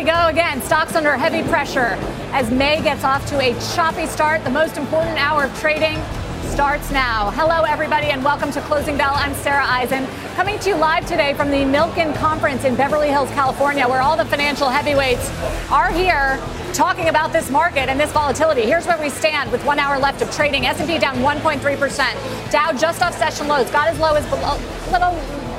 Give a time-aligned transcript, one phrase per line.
[0.00, 0.62] we go again.
[0.62, 1.98] Stocks under heavy pressure
[2.32, 4.42] as May gets off to a choppy start.
[4.44, 5.98] The most important hour of trading
[6.44, 7.30] starts now.
[7.32, 9.12] Hello, everybody, and welcome to Closing Bell.
[9.14, 13.28] I'm Sarah Eisen, coming to you live today from the Milken Conference in Beverly Hills,
[13.32, 15.28] California, where all the financial heavyweights
[15.70, 16.40] are here
[16.72, 18.62] talking about this market and this volatility.
[18.62, 20.64] Here's where we stand with one hour left of trading.
[20.64, 22.50] S&P down 1.3%.
[22.50, 25.12] Dow just off session lows, got as low as a little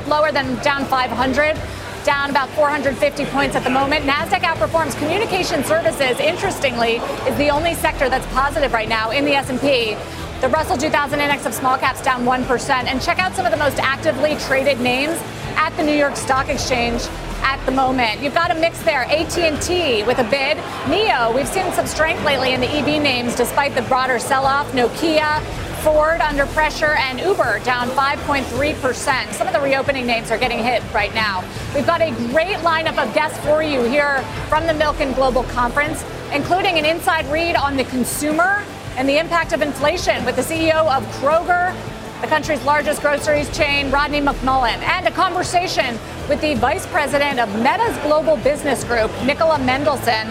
[0.07, 1.61] lower than down 500
[2.03, 4.05] down about 450 points at the moment.
[4.05, 6.19] Nasdaq outperforms communication services.
[6.19, 6.95] Interestingly,
[7.27, 9.95] is the only sector that's positive right now in the S&P.
[10.41, 12.69] The Russell 2000 index of small caps down 1%.
[12.69, 15.19] And check out some of the most actively traded names
[15.55, 17.03] at the New York Stock Exchange
[17.43, 18.21] at the moment.
[18.21, 19.03] You've got a mix there.
[19.03, 20.57] AT&T with a bid.
[20.85, 24.71] NIO, we've seen some strength lately in the EV names despite the broader sell-off.
[24.71, 25.41] Nokia,
[25.83, 29.33] Ford under pressure, and Uber down 5.3%.
[29.33, 31.43] Some of the reopening names are getting hit right now.
[31.73, 36.05] We've got a great lineup of guests for you here from the Milken Global Conference,
[36.31, 38.63] including an inside read on the consumer
[38.95, 41.75] and the impact of inflation with the CEO of Kroger,
[42.21, 45.97] the country's largest groceries chain, Rodney McMullen, and a conversation
[46.29, 50.29] with the vice president of Meta's global business group, Nicola Mendelsohn.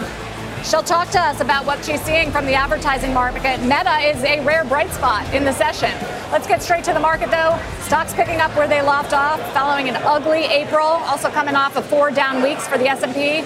[0.63, 3.59] She'll talk to us about what she's seeing from the advertising market.
[3.61, 5.91] Meta is a rare bright spot in the session.
[6.31, 7.59] Let's get straight to the market, though.
[7.81, 11.85] Stocks picking up where they left off, following an ugly April, also coming off of
[11.87, 13.43] four down weeks for the S&P.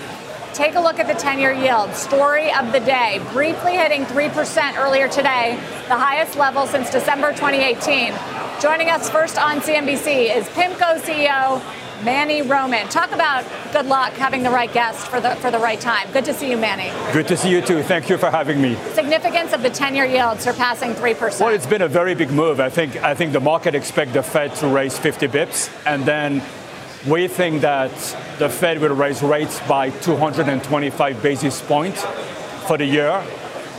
[0.54, 1.94] Take a look at the 10-year yield.
[1.94, 3.22] Story of the day.
[3.32, 5.56] Briefly hitting 3% earlier today,
[5.88, 8.14] the highest level since December 2018.
[8.62, 11.62] Joining us first on CNBC is PIMCO CEO
[12.06, 12.88] Manny Roman.
[12.88, 16.08] Talk about good luck having the right guest for the for the right time.
[16.12, 16.92] Good to see you, Manny.
[17.12, 17.82] Good to see you too.
[17.82, 18.76] Thank you for having me.
[18.94, 21.42] Significance of the 10-year yield surpassing three percent.
[21.42, 22.60] Well, it's been a very big move.
[22.60, 26.44] I think I think the market expect the Fed to raise 50 bips, and then
[27.08, 27.92] we think that
[28.38, 32.06] the Fed will raise rates by 225 basis points
[32.68, 33.24] for the year.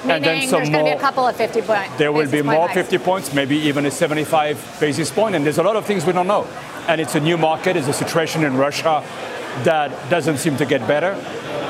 [0.05, 0.81] Meaning and then some there's more.
[0.83, 1.97] Going to be a couple of 50 points.
[1.97, 5.63] There will be more 50 points, maybe even a 75 basis point, and there's a
[5.63, 6.47] lot of things we don't know
[6.89, 7.77] and it's a new market.
[7.77, 9.05] It's a situation in Russia
[9.65, 11.13] that doesn't seem to get better,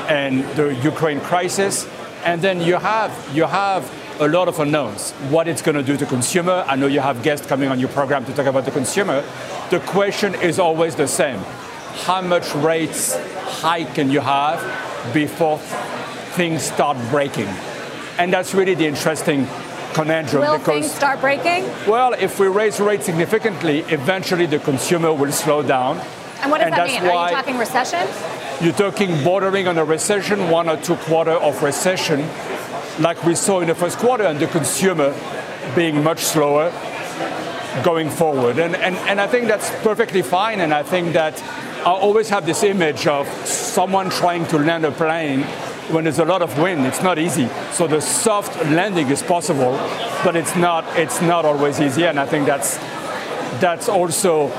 [0.09, 1.87] and the Ukraine crisis.
[2.25, 3.89] And then you have you have
[4.19, 5.11] a lot of unknowns.
[5.29, 6.65] What it's going to do to consumer.
[6.67, 9.23] I know you have guests coming on your program to talk about the consumer.
[9.69, 11.39] The question is always the same:
[12.05, 13.15] How much rates
[13.61, 14.59] hike can you have
[15.13, 15.59] before
[16.35, 17.47] things start breaking?
[18.17, 19.47] And that's really the interesting
[19.97, 20.41] conundrum.
[20.41, 21.65] Will because, things start breaking?
[21.87, 25.99] Well, if we raise rates significantly, eventually the consumer will slow down.
[26.41, 27.09] And what does and that mean?
[27.09, 28.07] Are you talking recession?
[28.63, 32.27] You're talking bordering on a recession, one or two quarter of recession,
[32.99, 35.15] like we saw in the first quarter, and the consumer
[35.75, 36.71] being much slower
[37.83, 38.59] going forward.
[38.59, 40.61] And, and, and I think that's perfectly fine.
[40.61, 41.41] And I think that
[41.85, 45.45] I always have this image of someone trying to land a plane
[45.89, 47.47] when there's a lot of wind, it's not easy.
[47.71, 49.71] So the soft landing is possible,
[50.23, 52.05] but it's not it's not always easy.
[52.05, 52.77] And I think that's
[53.59, 54.49] that's also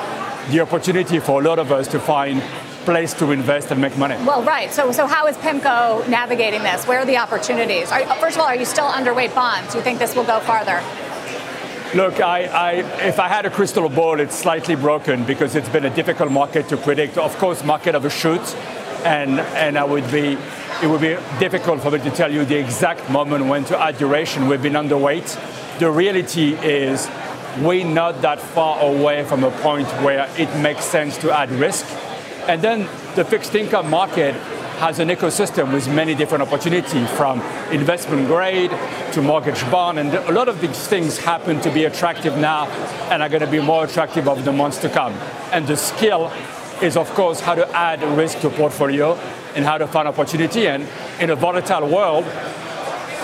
[0.51, 2.43] the opportunity for a lot of us to find
[2.85, 4.17] place to invest and make money.
[4.25, 4.73] Well, right.
[4.73, 6.87] So, so how is PIMCO navigating this?
[6.87, 7.93] Where are the opportunities?
[7.93, 9.73] Are, first of all, are you still underweight bonds?
[9.73, 10.83] Do you think this will go farther?
[11.95, 12.73] Look, I, I,
[13.07, 16.69] if I had a crystal ball, it's slightly broken because it's been a difficult market
[16.71, 17.19] to predict.
[17.19, 18.55] Of course, market overshoots,
[19.05, 20.39] and and I would be
[20.83, 23.99] it would be difficult for me to tell you the exact moment when to add
[23.99, 24.47] duration.
[24.47, 25.79] We've been underweight.
[25.81, 27.09] The reality is
[27.61, 31.85] we're not that far away from a point where it makes sense to add risk.
[32.47, 34.35] And then the fixed income market
[34.79, 37.41] has an ecosystem with many different opportunities from
[37.73, 38.71] investment grade
[39.13, 39.99] to mortgage bond.
[39.99, 42.69] And a lot of these things happen to be attractive now
[43.11, 45.13] and are going to be more attractive over the months to come.
[45.51, 46.31] And the skill
[46.83, 49.15] is, of course, how to add risk to portfolio
[49.55, 50.69] and how to find opportunity.
[50.69, 50.87] And
[51.21, 52.25] in a volatile world,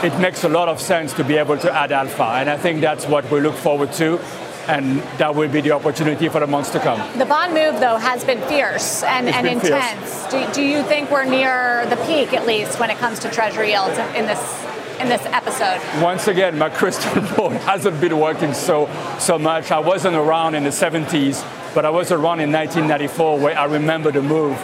[0.03, 2.25] it makes a lot of sense to be able to add alpha.
[2.25, 4.20] And I think that's what we look forward to.
[4.66, 6.98] And that will be the opportunity for the months to come.
[7.19, 10.26] The bond move, though, has been fierce and, and been intense.
[10.26, 10.47] Fierce.
[10.48, 13.72] Do, do you think we're near the peak, at least, when it comes to treasury
[13.72, 14.65] yields in this
[15.01, 15.80] in this episode?
[16.03, 19.71] Once again, my crystal ball hasn't been working so so much.
[19.71, 24.12] I wasn't around in the 70s, but I was around in 1994 where I remember
[24.12, 24.56] the move.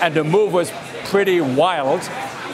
[0.00, 0.72] And the move was
[1.04, 2.00] pretty wild,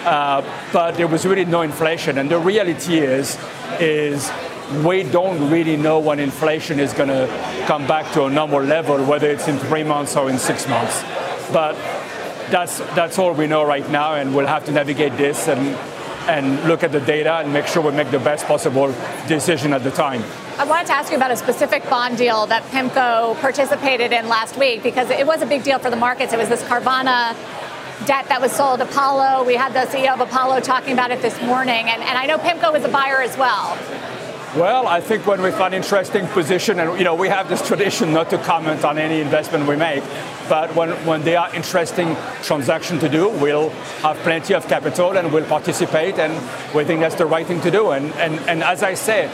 [0.05, 0.43] uh,
[0.73, 2.19] but there was really no inflation.
[2.19, 3.39] And the reality is,
[3.81, 4.31] is
[4.85, 7.27] we don't really know when inflation is going to
[7.67, 11.03] come back to a normal level, whether it's in three months or in six months.
[11.53, 11.75] But
[12.51, 15.77] that's that's all we know right now, and we'll have to navigate this and
[16.29, 18.95] and look at the data and make sure we make the best possible
[19.29, 20.23] decision at the time.
[20.57, 24.57] I wanted to ask you about a specific bond deal that PIMCO participated in last
[24.57, 26.33] week because it was a big deal for the markets.
[26.33, 27.35] It was this Carvana
[28.07, 29.45] debt that was sold, Apollo.
[29.45, 32.39] We had the CEO of Apollo talking about it this morning, and, and I know
[32.39, 33.77] PIMCO is a buyer as well.
[34.57, 37.67] Well, I think when we find an interesting position, and you know, we have this
[37.67, 40.05] tradition not to comment on any investment we make,
[40.49, 43.71] but when, when there are interesting transactions to do, we'll
[44.03, 46.33] have plenty of capital and we'll participate, and
[46.73, 47.91] we think that's the right thing to do.
[47.91, 49.29] And, and, and as I say,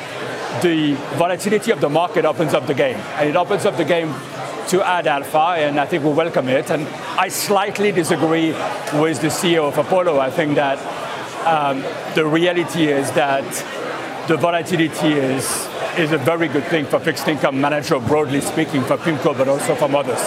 [0.62, 4.12] the volatility of the market opens up the game, and it opens up the game
[4.68, 6.70] to add alpha, and I think we welcome it.
[6.70, 6.86] And
[7.18, 8.52] I slightly disagree
[9.00, 10.20] with the CEO of Apollo.
[10.20, 10.78] I think that
[11.46, 11.82] um,
[12.14, 13.44] the reality is that
[14.28, 15.44] the volatility is,
[15.98, 19.74] is a very good thing for fixed income manager, broadly speaking, for PIMCO, but also
[19.74, 20.20] from others.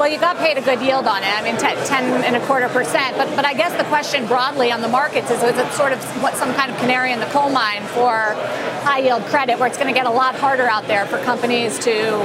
[0.00, 1.28] Well, you got paid a good yield on it.
[1.28, 3.18] I mean, 10 and a quarter percent.
[3.18, 6.02] But, but I guess the question broadly on the markets is, is it sort of
[6.22, 8.32] what some kind of canary in the coal mine for
[8.80, 11.78] high yield credit, where it's going to get a lot harder out there for companies
[11.80, 12.16] to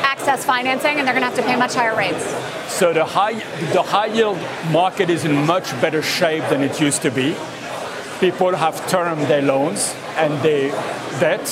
[0.00, 2.24] access financing, and they're going to have to pay much higher rates.
[2.72, 3.34] So the high
[3.74, 4.38] the high yield
[4.70, 7.36] market is in much better shape than it used to be
[8.20, 10.70] people have termed their loans and their
[11.20, 11.44] debt.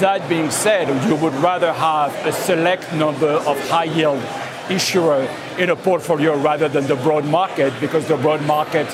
[0.00, 4.22] That being said, you would rather have a select number of high yield
[4.70, 8.86] issuer in a portfolio rather than the broad market because the broad market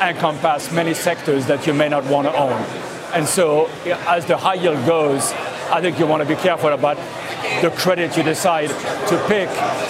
[0.00, 2.62] encompasses many sectors that you may not want to own.
[3.12, 3.66] And so
[4.06, 5.32] as the high yield goes,
[5.70, 6.96] I think you want to be careful about
[7.60, 9.48] the credit you decide to pick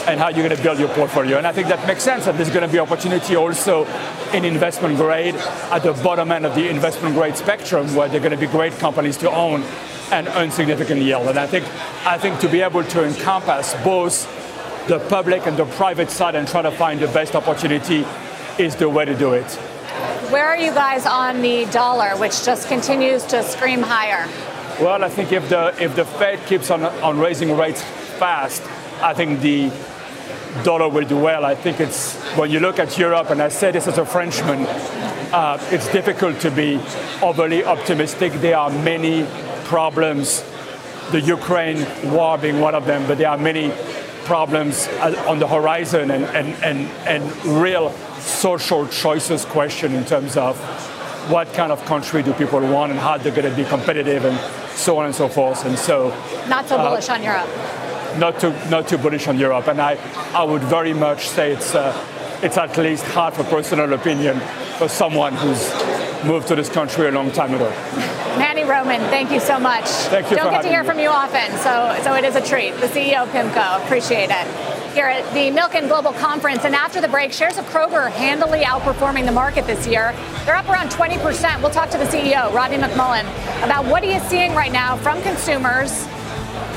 [0.08, 1.38] and how you're going to build your portfolio.
[1.38, 2.26] And I think that makes sense.
[2.26, 3.84] And there's going to be opportunity also
[4.32, 8.32] in investment grade at the bottom end of the investment grade spectrum where they're going
[8.32, 9.64] to be great companies to own
[10.12, 11.26] and earn significant yield.
[11.26, 11.66] And I think,
[12.06, 14.28] I think to be able to encompass both
[14.86, 18.04] the public and the private side and try to find the best opportunity
[18.58, 19.50] is the way to do it.
[20.30, 24.28] Where are you guys on the dollar, which just continues to scream higher?
[24.80, 27.82] Well, I think if the if the Fed keeps on on raising rates
[28.18, 28.62] fast,
[29.02, 29.70] I think the
[30.64, 31.44] dollar will do well.
[31.44, 34.66] I think it's when you look at Europe, and I say this as a Frenchman,
[35.32, 36.80] uh, it's difficult to be
[37.22, 38.32] overly optimistic.
[38.40, 39.26] There are many
[39.72, 40.44] problems,
[41.12, 41.80] the Ukraine
[42.12, 43.72] war being one of them, but there are many
[44.24, 46.78] problems uh, on the horizon and, and, and,
[47.12, 47.22] and
[47.62, 47.90] real
[48.20, 50.58] social choices question in terms of
[51.30, 54.38] what kind of country do people want and how they're going to be competitive and
[54.76, 55.64] so on and so forth.
[55.64, 56.10] And so,
[56.50, 57.48] not so bullish uh, on Europe.
[58.18, 59.92] Not too not too bullish on Europe, and I
[60.34, 61.96] I would very much say it's uh,
[62.42, 64.36] it's at least half a personal opinion
[64.76, 65.64] for someone who's
[66.24, 67.72] moved to this country a long time ago.
[68.38, 69.84] Manny Roman, thank you so much.
[69.84, 70.36] Thank you.
[70.36, 70.88] Don't get to hear me.
[70.88, 72.72] from you often, so so it is a treat.
[72.80, 76.64] The CEO of PIMCO, appreciate it here at the Milken Global Conference.
[76.64, 80.14] And after the break, shares of Kroger are handily outperforming the market this year.
[80.44, 81.62] They're up around 20%.
[81.62, 83.24] We'll talk to the CEO, Rodney McMullen,
[83.64, 86.06] about what he is seeing right now from consumers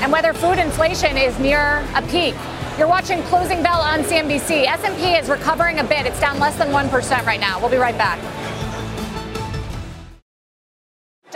[0.00, 2.34] and whether food inflation is near a peak.
[2.78, 4.66] You're watching Closing Bell on CNBC.
[4.66, 6.06] S&P is recovering a bit.
[6.06, 7.58] It's down less than 1% right now.
[7.60, 8.18] We'll be right back.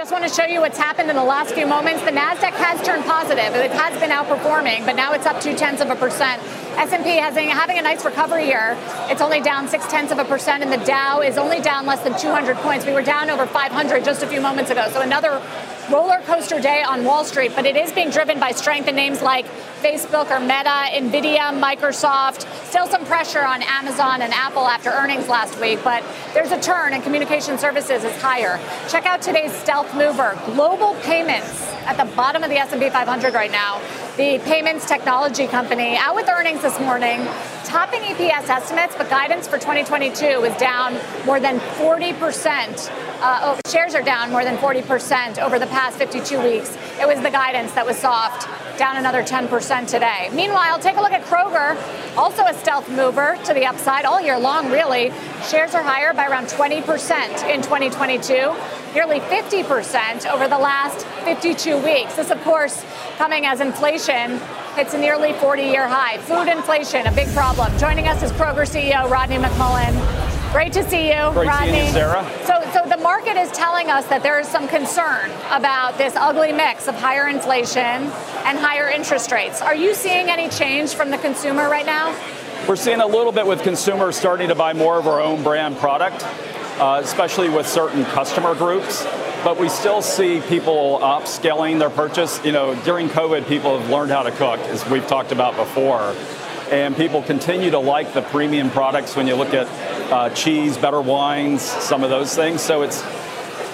[0.01, 2.03] Just want to show you what's happened in the last few moments.
[2.05, 3.55] The Nasdaq has turned positive.
[3.55, 6.41] It has been outperforming, but now it's up two tenths of a percent.
[6.79, 8.79] S&P has been having a nice recovery here.
[9.11, 12.01] It's only down six tenths of a percent, and the Dow is only down less
[12.01, 12.87] than 200 points.
[12.87, 14.89] We were down over 500 just a few moments ago.
[14.91, 15.43] So another
[15.91, 19.23] roller coaster day on Wall Street, but it is being driven by strength in names
[19.23, 19.45] like
[19.83, 22.47] Facebook or Meta, Nvidia, Microsoft.
[22.67, 26.93] Still some pressure on Amazon and Apple after earnings last week, but there's a turn
[26.93, 28.61] and communication services is higher.
[28.89, 33.51] Check out today's stealth mover, Global Payments at the bottom of the S&P 500 right
[33.51, 33.81] now.
[34.17, 37.19] The payments technology company out with earnings this morning,
[37.65, 40.95] topping EPS estimates, but guidance for 2022 is down
[41.27, 43.10] more than 40%.
[43.23, 46.75] Uh, oh, shares are down more than 40% over the past 52 weeks.
[46.99, 48.49] It was the guidance that was soft,
[48.79, 50.31] down another 10% today.
[50.33, 51.77] Meanwhile, take a look at Kroger,
[52.17, 55.13] also a stealth mover to the upside all year long, really.
[55.51, 56.79] Shares are higher by around 20%
[57.53, 58.57] in 2022
[58.95, 62.17] nearly 50% over the last 52 weeks.
[62.17, 62.85] This, of course,
[63.19, 64.41] coming as inflation
[64.75, 66.19] hits a nearly 40 year high.
[66.19, 67.77] Food inflation, a big problem.
[67.79, 70.30] Joining us is Kroger CEO Rodney McMullen.
[70.53, 71.87] Great to see you, Great Rodney.
[71.87, 72.25] You, Sarah.
[72.45, 76.53] So, so the market is telling us that there is some concern about this ugly
[76.53, 79.63] mix of higher inflation and higher interest rates.
[79.63, 82.15] Are you seeing any change from the consumer right now?
[82.69, 85.77] We're seeing a little bit with consumers starting to buy more of our own brand
[85.79, 86.25] product
[86.81, 89.05] uh, especially with certain customer groups.
[89.45, 92.43] But we still see people upscaling their purchase.
[92.45, 96.15] You know, during COVID, people have learned how to cook, as we've talked about before.
[96.71, 99.67] And people continue to like the premium products when you look at
[100.13, 102.61] uh, cheese, better wines, some of those things.
[102.61, 103.03] So it's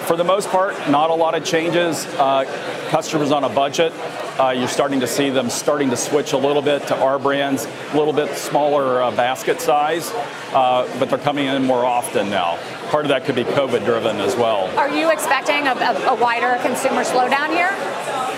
[0.06, 2.06] for the most part, not a lot of changes.
[2.06, 2.44] Uh,
[2.90, 3.92] customers on a budget,
[4.38, 7.66] uh, you're starting to see them starting to switch a little bit to our brands,
[7.92, 10.12] a little bit smaller uh, basket size,
[10.54, 12.56] uh, but they're coming in more often now.
[12.90, 14.68] Part of that could be COVID driven as well.
[14.78, 17.74] Are you expecting a, a, a wider consumer slowdown here?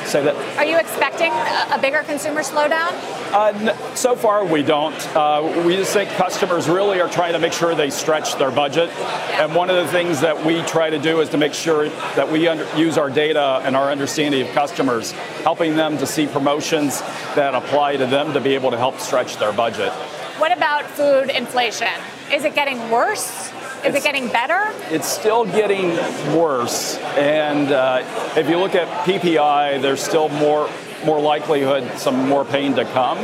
[0.09, 0.35] Say that.
[0.57, 2.93] Are you expecting a, bigger consumer slowdown?
[3.31, 4.95] Uh, so far, we don't.
[5.15, 8.89] Uh, we just think customers really are trying to make sure they stretch their budget.
[8.89, 9.45] Yeah.
[9.45, 12.33] And one of the things that we try to do is to make sure that
[12.33, 15.13] we under, use our data and our understanding of customers,
[15.43, 17.03] helping them to see promotions
[17.35, 19.93] that apply to them to be able to help stretch their budget.
[20.39, 21.93] What about food inflation?
[22.33, 23.53] Is it getting worse?
[23.85, 24.75] Is it getting better?
[24.93, 25.91] It's still getting
[26.37, 26.97] worse.
[27.17, 28.03] And uh,
[28.37, 30.69] if you look at PPI, there's still more
[31.05, 33.19] more likelihood, some more pain to come.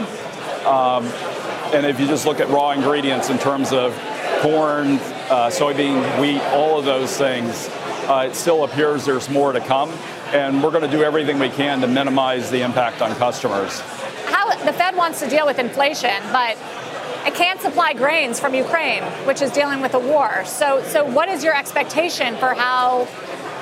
[0.64, 1.06] Um,
[1.75, 3.92] and if you just look at raw ingredients in terms of
[4.40, 7.68] corn, uh, soybean, wheat, all of those things,
[8.08, 9.90] uh, it still appears there's more to come.
[10.32, 13.80] And we're going to do everything we can to minimize the impact on customers.
[14.26, 16.56] How the Fed wants to deal with inflation, but
[17.26, 20.45] it can't supply grains from Ukraine, which is dealing with a war.
[20.45, 23.09] So, so what is your expectation for how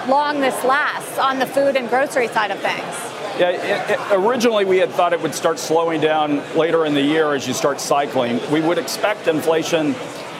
[0.08, 3.12] long this lasts on the food and grocery side of things?
[3.38, 7.00] Yeah, it, it, originally we had thought it would start slowing down later in the
[7.00, 8.40] year as you start cycling.
[8.50, 9.94] We would expect inflation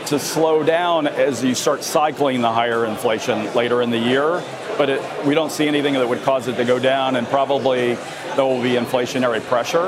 [0.06, 4.42] to slow down as you start cycling the higher inflation later in the year,
[4.76, 7.94] but it, we don't see anything that would cause it to go down, and probably
[8.34, 9.86] there will be inflationary pressure.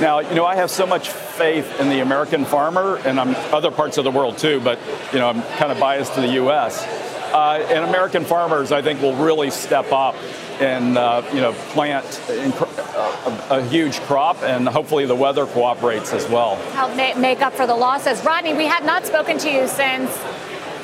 [0.00, 3.70] Now, you know, I have so much faith in the American farmer, and I'm other
[3.70, 4.78] parts of the world too, but
[5.12, 6.84] you know, I'm kind of biased to the U.S.
[7.32, 10.14] Uh, and American farmers, I think, will really step up
[10.60, 16.28] and uh, you know plant a, a, huge crop, and hopefully the weather cooperates as
[16.28, 16.56] well.
[16.72, 18.24] Help make up for the losses.
[18.24, 20.16] Rodney, we have not spoken to you since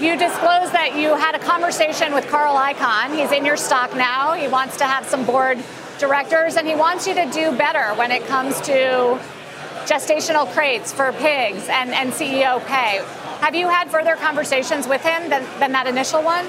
[0.01, 3.17] you disclosed that you had a conversation with Carl Icahn.
[3.17, 4.33] He's in your stock now.
[4.33, 5.63] He wants to have some board
[5.99, 9.21] directors, and he wants you to do better when it comes to
[9.87, 13.03] gestational crates for pigs and, and CEO pay.
[13.41, 16.47] Have you had further conversations with him than, than that initial one?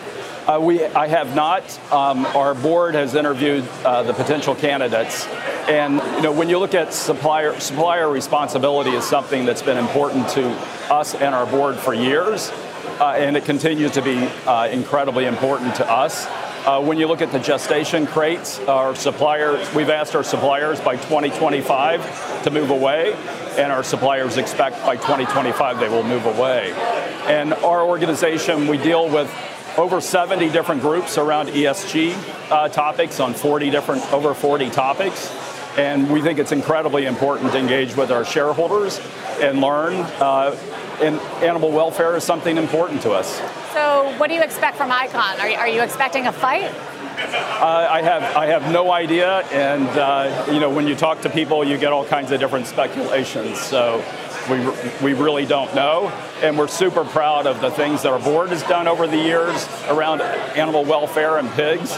[0.48, 1.64] Uh, we, I have not.
[1.92, 5.28] Um, our board has interviewed uh, the potential candidates,
[5.70, 10.28] and you know when you look at supplier supplier responsibility is something that's been important
[10.30, 10.50] to
[10.92, 12.50] us and our board for years,
[13.00, 16.26] uh, and it continues to be uh, incredibly important to us.
[16.66, 20.96] Uh, when you look at the gestation crates, our suppliers, we've asked our suppliers by
[20.96, 23.14] 2025 to move away,
[23.58, 26.72] and our suppliers expect by 2025 they will move away.
[27.26, 29.28] And our organization, we deal with
[29.76, 35.36] over 70 different groups around ESG uh, topics on 40 different, over 40 topics.
[35.78, 39.02] And we think it's incredibly important to engage with our shareholders
[39.40, 39.96] and learn.
[39.96, 40.56] Uh,
[41.00, 43.40] animal welfare is something important to us.
[43.74, 45.40] So, what do you expect from Icahn?
[45.40, 46.72] Are you, are you expecting a fight?
[47.22, 51.30] Uh, I have I have no idea, and uh, you know when you talk to
[51.30, 53.60] people, you get all kinds of different speculations.
[53.60, 54.04] So
[54.50, 56.08] we we really don't know,
[56.42, 59.68] and we're super proud of the things that our board has done over the years
[59.88, 61.98] around animal welfare and pigs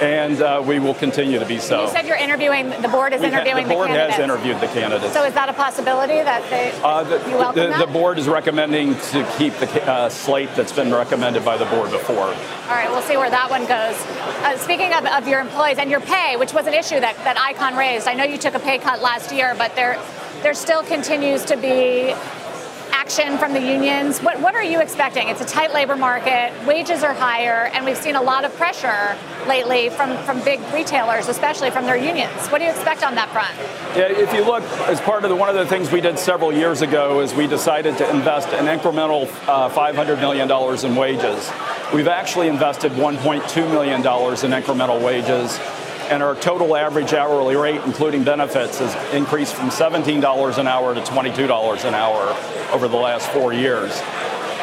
[0.00, 1.82] and uh, we will continue to be so.
[1.82, 2.70] You said you're interviewing.
[2.82, 5.12] The board is interviewing ha- the board the has interviewed the candidates.
[5.12, 7.86] So is that a possibility that they uh, the, you welcome the, that?
[7.86, 11.90] the board is recommending to keep the uh, slate that's been recommended by the board
[11.90, 12.16] before.
[12.16, 13.96] All right, we'll see where that one goes.
[14.44, 17.36] Uh, speaking of, of your employees and your pay, which was an issue that, that
[17.36, 20.00] Icahn raised, I know you took a pay cut last year, but there
[20.42, 22.14] there still continues to be
[22.94, 24.20] action from the unions.
[24.20, 25.28] What, what are you expecting?
[25.28, 29.16] It's a tight labor market, wages are higher, and we've seen a lot of pressure
[29.48, 32.46] lately from, from big retailers, especially from their unions.
[32.48, 33.52] What do you expect on that front?
[33.98, 36.52] Yeah, if you look, as part of the, one of the things we did several
[36.52, 41.50] years ago is we decided to invest an incremental uh, $500 million in wages.
[41.92, 45.58] We've actually invested $1.2 million in incremental wages
[46.10, 51.00] and our total average hourly rate, including benefits, has increased from $17 an hour to
[51.00, 53.92] $22 an hour over the last four years.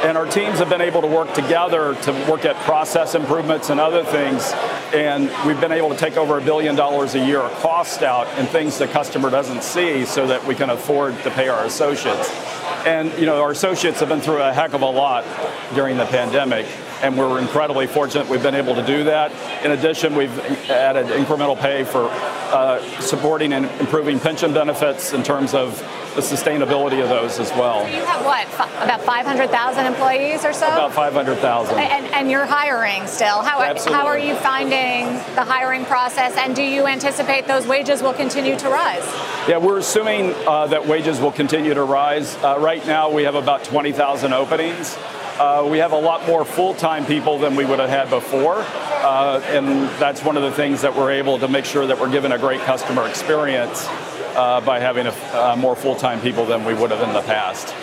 [0.03, 3.79] And our teams have been able to work together to work at process improvements and
[3.79, 4.51] other things.
[4.93, 8.27] And we've been able to take over a billion dollars a year of cost out
[8.39, 12.31] and things the customer doesn't see so that we can afford to pay our associates.
[12.85, 15.23] And you know, our associates have been through a heck of a lot
[15.75, 16.65] during the pandemic
[17.01, 19.31] and we're incredibly fortunate we've been able to do that.
[19.65, 20.37] In addition, we've
[20.69, 22.09] added incremental pay for
[22.53, 25.77] uh, supporting and improving pension benefits in terms of
[26.15, 27.81] the sustainability of those as well.
[27.81, 28.45] So you have what,
[28.83, 30.67] about 500,000 employees or so?
[30.67, 31.79] About 500,000.
[31.79, 33.41] And, and you're hiring still.
[33.41, 35.05] How, how are you finding
[35.35, 39.03] the hiring process, and do you anticipate those wages will continue to rise?
[39.47, 42.35] Yeah, we're assuming uh, that wages will continue to rise.
[42.37, 44.97] Uh, right now, we have about 20,000 openings.
[45.41, 49.41] Uh, we have a lot more full-time people than we would have had before, uh,
[49.47, 52.31] and that's one of the things that we're able to make sure that we're giving
[52.31, 53.87] a great customer experience
[54.35, 57.73] uh, by having a, uh, more full-time people than we would have in the past.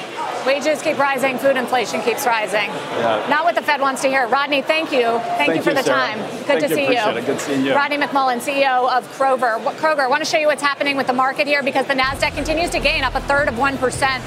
[0.47, 2.71] Wages keep rising, food inflation keeps rising.
[2.71, 3.27] Yeah.
[3.29, 4.29] Not what the Fed wants to hear.
[4.29, 5.03] Rodney, thank you.
[5.03, 6.15] Thank, thank you for you, the Sarah.
[6.15, 6.19] time.
[6.19, 7.19] Good thank to you, see you.
[7.19, 7.27] It.
[7.27, 7.75] Good seeing you.
[7.75, 9.59] Rodney McMullen, CEO of Kroger.
[9.79, 12.37] Kroger, I want to show you what's happening with the market here because the Nasdaq
[12.37, 14.23] continues to gain up a third of one percent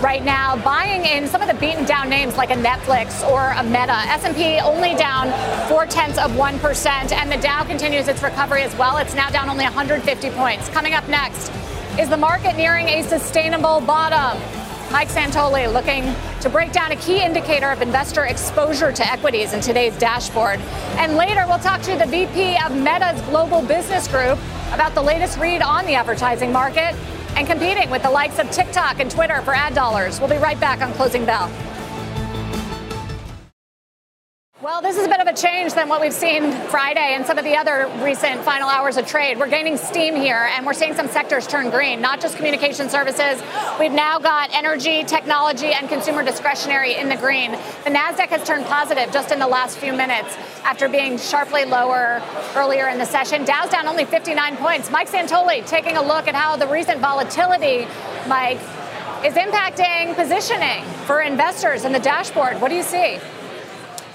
[0.00, 3.62] right now, buying in some of the beaten down names like a Netflix or a
[3.62, 3.98] Meta.
[4.10, 5.28] S&P only down
[5.68, 8.96] four tenths of one percent, and the Dow continues its recovery as well.
[8.96, 10.68] It's now down only 150 points.
[10.70, 11.52] Coming up next,
[11.98, 14.40] is the market nearing a sustainable bottom?
[14.90, 16.02] Mike Santoli looking
[16.40, 20.58] to break down a key indicator of investor exposure to equities in today's dashboard.
[20.96, 24.38] And later, we'll talk to the VP of Meta's Global Business Group
[24.72, 26.96] about the latest read on the advertising market
[27.36, 30.20] and competing with the likes of TikTok and Twitter for ad dollars.
[30.20, 31.50] We'll be right back on Closing Bell.
[34.90, 37.44] This is a bit of a change than what we've seen Friday and some of
[37.44, 39.38] the other recent final hours of trade.
[39.38, 43.40] We're gaining steam here, and we're seeing some sectors turn green, not just communication services.
[43.78, 47.52] We've now got energy, technology, and consumer discretionary in the green.
[47.84, 52.20] The NASDAQ has turned positive just in the last few minutes after being sharply lower
[52.56, 53.44] earlier in the session.
[53.44, 54.90] Dow's down only 59 points.
[54.90, 57.86] Mike Santoli taking a look at how the recent volatility,
[58.26, 58.58] Mike,
[59.24, 62.60] is impacting positioning for investors in the dashboard.
[62.60, 63.20] What do you see?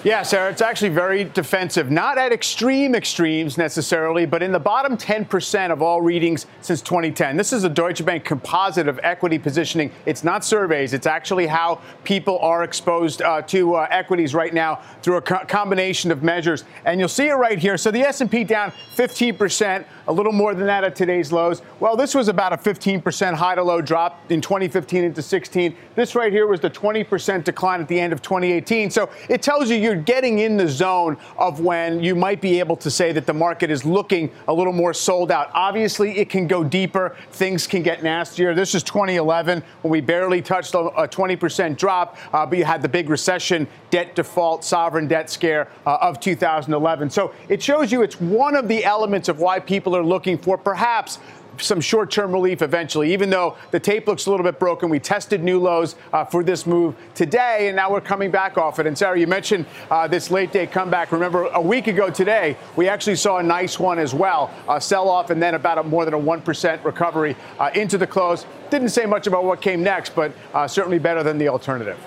[0.05, 1.89] Yeah, Sarah, it's actually very defensive.
[1.89, 7.35] Not at extreme extremes necessarily, but in the bottom 10% of all readings since 2010.
[7.35, 9.91] This is a Deutsche Bank composite of equity positioning.
[10.05, 10.93] It's not surveys.
[10.93, 15.43] It's actually how people are exposed uh, to uh, equities right now through a co-
[15.47, 16.65] combination of measures.
[16.85, 17.75] And you'll see it right here.
[17.75, 21.63] So the S&P down 15%, a little more than that at today's lows.
[21.79, 25.75] Well, this was about a 15% high to low drop in 2015 into 16.
[25.95, 28.91] This right here was the 20% decline at the end of 2018.
[28.91, 32.75] So it tells you you're getting in the zone of when you might be able
[32.77, 35.49] to say that the market is looking a little more sold out.
[35.53, 37.15] Obviously, it can go deeper.
[37.31, 38.53] Things can get nastier.
[38.53, 42.89] This is 2011 when we barely touched a 20% drop, uh, but you had the
[42.89, 47.09] big recession, debt default, sovereign debt scare uh, of 2011.
[47.09, 50.57] So it shows you it's one of the elements of why people are looking for
[50.57, 51.19] perhaps
[51.59, 54.89] some short term relief eventually, even though the tape looks a little bit broken.
[54.89, 58.79] We tested new lows uh, for this move today, and now we're coming back off
[58.79, 58.87] it.
[58.87, 61.11] And Sarah, you mentioned uh, this late day comeback.
[61.11, 65.09] Remember, a week ago today, we actually saw a nice one as well a sell
[65.09, 68.45] off and then about a more than a 1% recovery uh, into the close.
[68.69, 71.97] Didn't say much about what came next, but uh, certainly better than the alternative.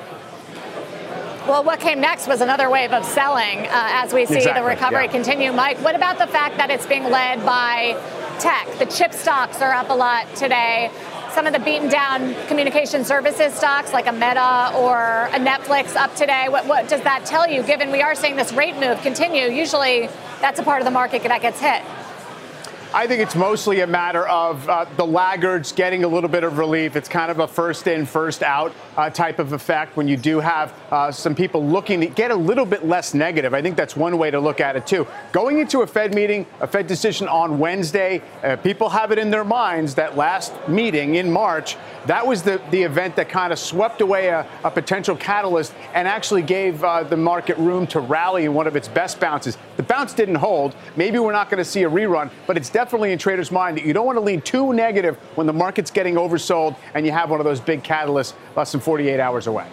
[1.49, 4.69] Well, what came next was another wave of selling uh, as we see exactly, the
[4.69, 5.13] recovery yeah.
[5.13, 5.51] continue.
[5.51, 7.97] Mike, what about the fact that it's being led by
[8.39, 8.67] tech?
[8.79, 10.91] The chip stocks are up a lot today.
[11.33, 16.15] Some of the beaten down communication services stocks like a Meta or a Netflix up
[16.15, 16.49] today.
[16.49, 19.51] What, what does that tell you, given we are seeing this rate move continue?
[19.51, 20.09] Usually
[20.41, 21.83] that's a part of the market that gets hit.
[22.95, 26.57] I think it's mostly a matter of uh, the laggards getting a little bit of
[26.57, 26.97] relief.
[26.97, 30.41] It's kind of a first in, first out uh, type of effect when you do
[30.41, 33.53] have uh, some people looking to get a little bit less negative.
[33.53, 35.07] I think that's one way to look at it, too.
[35.33, 39.29] Going into a Fed meeting, a Fed decision on Wednesday, uh, people have it in
[39.29, 43.59] their minds that last meeting in March, that was the, the event that kind of
[43.59, 48.47] swept away a, a potential catalyst and actually gave uh, the market room to rally
[48.47, 49.59] in one of its best bounces.
[49.77, 50.75] The bounce didn't hold.
[50.97, 53.85] Maybe we're not going to see a rerun, but it's definitely in traders' mind that
[53.85, 57.29] you don't want to lean too negative when the market's getting oversold and you have
[57.29, 59.67] one of those big catalysts less than 48 hours away.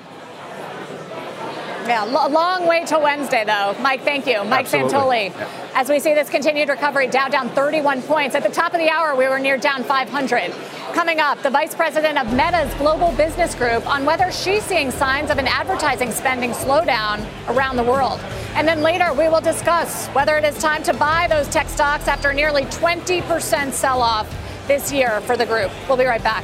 [1.88, 3.76] Yeah, a long way till Wednesday, though.
[3.80, 4.44] Mike, thank you.
[4.44, 4.90] Mike Absolutely.
[4.90, 5.30] Santoli.
[5.30, 5.72] Yeah.
[5.76, 8.34] As we see this continued recovery, Dow down 31 points.
[8.34, 10.52] At the top of the hour, we were near down 500.
[10.94, 15.30] Coming up, the vice president of Meta's Global Business Group on whether she's seeing signs
[15.30, 18.20] of an advertising spending slowdown around the world.
[18.56, 22.08] And then later, we will discuss whether it is time to buy those tech stocks
[22.08, 24.28] after nearly 20% sell off
[24.68, 25.72] this year for the group.
[25.88, 26.44] We'll be right back.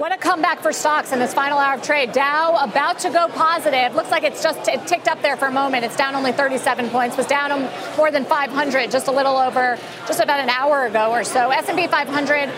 [0.00, 2.12] What a comeback for stocks in this final hour of trade.
[2.12, 3.94] Dow about to go positive.
[3.94, 5.84] Looks like it's just it ticked up there for a moment.
[5.84, 7.18] It's down only 37 points.
[7.18, 11.22] Was down more than 500 just a little over just about an hour ago or
[11.22, 11.50] so.
[11.50, 12.48] S&P 500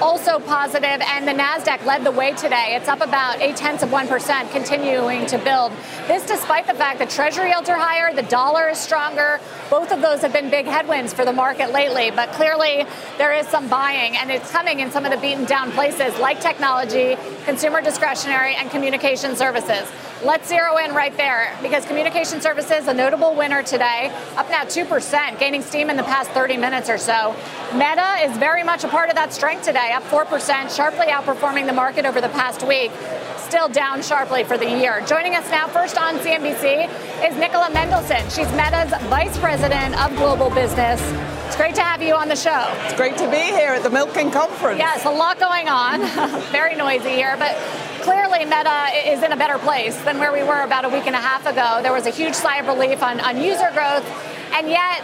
[0.00, 2.74] also positive, and the Nasdaq led the way today.
[2.76, 5.72] It's up about eight tenths of one percent, continuing to build.
[6.06, 9.40] This despite the fact that Treasury yields are higher, the dollar is stronger.
[9.68, 12.86] Both of those have been big headwinds for the market lately, but clearly
[13.18, 16.40] there is some buying, and it's coming in some of the beaten down places like
[16.40, 19.90] technology, consumer discretionary, and communication services.
[20.22, 25.38] Let's zero in right there because communication services, a notable winner today, up now 2%,
[25.38, 27.34] gaining steam in the past 30 minutes or so.
[27.72, 31.72] Meta is very much a part of that strength today, up 4%, sharply outperforming the
[31.72, 32.92] market over the past week.
[33.38, 35.00] still down sharply for the year.
[35.06, 36.86] Joining us now, first on CNBC,
[37.28, 38.22] is Nicola Mendelsohn.
[38.30, 41.00] She's Meta's Vice President of Global Business.
[41.46, 42.72] It's great to have you on the show.
[42.84, 44.78] It's great to be here at the Milken Conference.
[44.78, 46.00] Yes, a lot going on.
[46.52, 47.56] Very noisy here, but
[48.02, 51.16] clearly Meta is in a better place than where we were about a week and
[51.16, 51.80] a half ago.
[51.82, 54.06] There was a huge sigh of relief on, on user growth,
[54.54, 55.02] and yet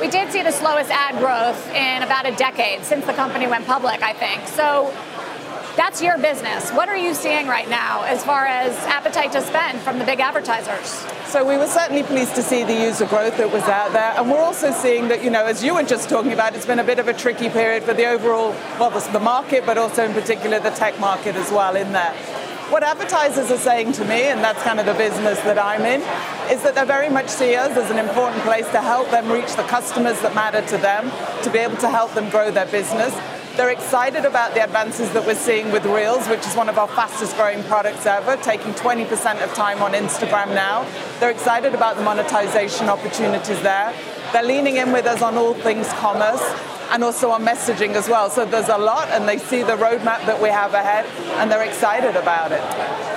[0.00, 3.66] we did see the slowest ad growth in about a decade since the company went
[3.66, 4.48] public, I think.
[4.48, 4.94] So
[5.76, 6.70] that's your business.
[6.70, 10.20] What are you seeing right now as far as appetite to spend from the big
[10.20, 10.88] advertisers?
[11.26, 14.30] So we were certainly pleased to see the user growth that was out there, and
[14.30, 16.84] we're also seeing that, you know, as you were just talking about, it's been a
[16.84, 20.58] bit of a tricky period for the overall, well, the market, but also in particular
[20.58, 22.39] the tech market as well in there.
[22.70, 26.02] What advertisers are saying to me, and that's kind of the business that I'm in,
[26.54, 29.56] is that they very much see us as an important place to help them reach
[29.56, 31.10] the customers that matter to them,
[31.42, 33.12] to be able to help them grow their business.
[33.56, 36.86] They're excited about the advances that we're seeing with Reels, which is one of our
[36.86, 40.86] fastest growing products ever, taking 20% of time on Instagram now.
[41.18, 43.92] They're excited about the monetization opportunities there.
[44.32, 46.40] They're leaning in with us on all things commerce
[46.90, 48.28] and also on messaging as well.
[48.30, 51.06] So there's a lot, and they see the roadmap that we have ahead,
[51.40, 52.62] and they're excited about it.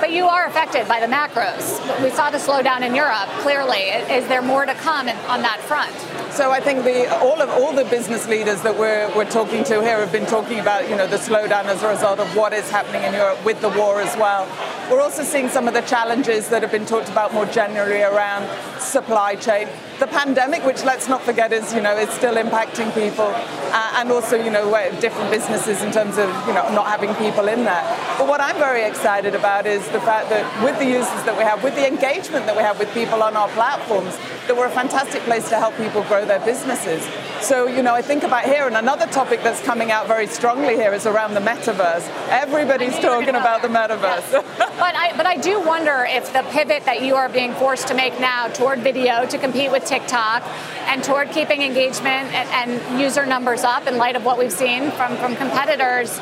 [0.00, 1.80] But you are affected by the macros.
[2.02, 3.28] We saw the slowdown in Europe.
[3.40, 5.94] Clearly, is there more to come on that front?
[6.34, 9.80] So I think the, all of all the business leaders that we're, we're talking to
[9.80, 12.68] here have been talking about you know the slowdown as a result of what is
[12.70, 14.48] happening in Europe with the war as well.
[14.90, 18.48] We're also seeing some of the challenges that have been talked about more generally around
[18.80, 23.30] supply chain the pandemic, which let's not forget is you know is still impacting people,
[23.30, 24.64] uh, and also you know
[25.00, 27.84] different businesses in terms of you know not having people in there.
[28.18, 31.44] But what I'm very excited about is the fact that with the users that we
[31.44, 34.70] have, with the engagement that we have with people on our platforms, that we're a
[34.70, 37.02] fantastic place to help people grow their businesses.
[37.40, 40.76] So, you know, I think about here, and another topic that's coming out very strongly
[40.76, 42.08] here is around the metaverse.
[42.28, 44.32] Everybody's talking about the metaverse.
[44.32, 44.44] Yes.
[44.58, 47.94] but, I, but I do wonder if the pivot that you are being forced to
[47.94, 50.42] make now toward video to compete with TikTok
[50.86, 54.90] and toward keeping engagement and, and user numbers up in light of what we've seen
[54.92, 56.20] from, from competitors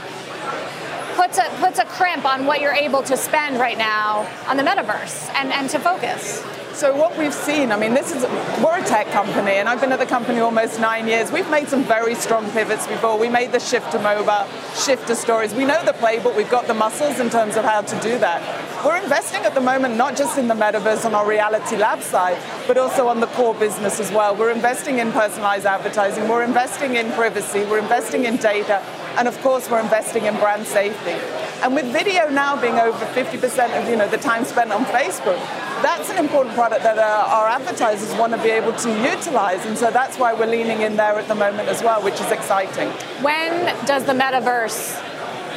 [1.15, 4.63] puts a puts a crimp on what you're able to spend right now on the
[4.63, 6.43] metaverse and, and to focus.
[6.75, 8.23] So what we've seen, I mean, this is
[8.65, 11.31] we're a tech company, and I've been at the company almost nine years.
[11.31, 13.19] We've made some very strong pivots before.
[13.19, 15.55] We made the shift to mobile, shift to stories.
[15.55, 16.35] We know the playbook.
[16.35, 18.41] We've got the muscles in terms of how to do that.
[18.85, 22.39] We're investing at the moment not just in the metaverse on our reality lab side,
[22.67, 24.35] but also on the core business as well.
[24.35, 26.27] We're investing in personalized advertising.
[26.27, 27.65] We're investing in privacy.
[27.65, 28.83] We're investing in data,
[29.17, 31.17] and of course, we're investing in brand safety.
[31.63, 35.39] And with video now being over 50% of you know the time spent on Facebook,
[35.83, 39.65] that's an important product that uh, our advertisers want to be able to utilize.
[39.67, 42.31] And so that's why we're leaning in there at the moment as well, which is
[42.31, 42.89] exciting.
[43.23, 45.12] When does the metaverse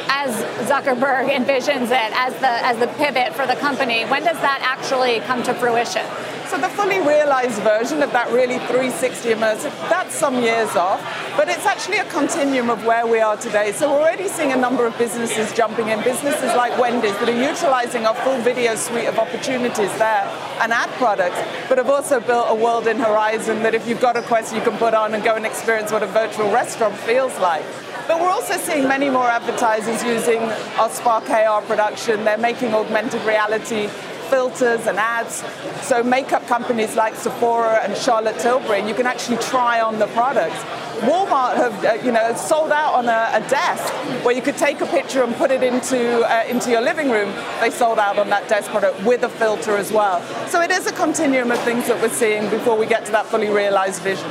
[0.08, 0.30] as
[0.68, 5.20] Zuckerberg envisions it, as the as the pivot for the company, when does that actually
[5.20, 6.04] come to fruition?
[6.48, 11.02] So the fully realized version of that really 360 immersive, that's some years off,
[11.36, 13.72] but it's actually a continuum of where we are today.
[13.72, 17.50] So we're already seeing a number of businesses jumping in, businesses like Wendy's that are
[17.50, 20.22] utilizing our full video suite of opportunities there
[20.60, 24.16] and ad products, but have also built a world in Horizon that if you've got
[24.16, 27.36] a Quest you can put on and go and experience what a virtual restaurant feels
[27.40, 27.64] like.
[28.06, 30.38] But we're also seeing many more advertisers using
[30.78, 32.24] our Spark AR production.
[32.24, 33.88] They're making augmented reality
[34.28, 35.44] filters and ads.
[35.82, 40.62] So makeup companies like Sephora and Charlotte Tilbury, you can actually try on the products.
[41.02, 43.92] Walmart have, uh, you know, sold out on a, a, desk
[44.24, 47.34] where you could take a picture and put it into uh, into your living room.
[47.60, 50.22] They sold out on that desk product with a filter as well.
[50.48, 53.26] So it is a continuum of things that we're seeing before we get to that
[53.26, 54.30] fully realized vision.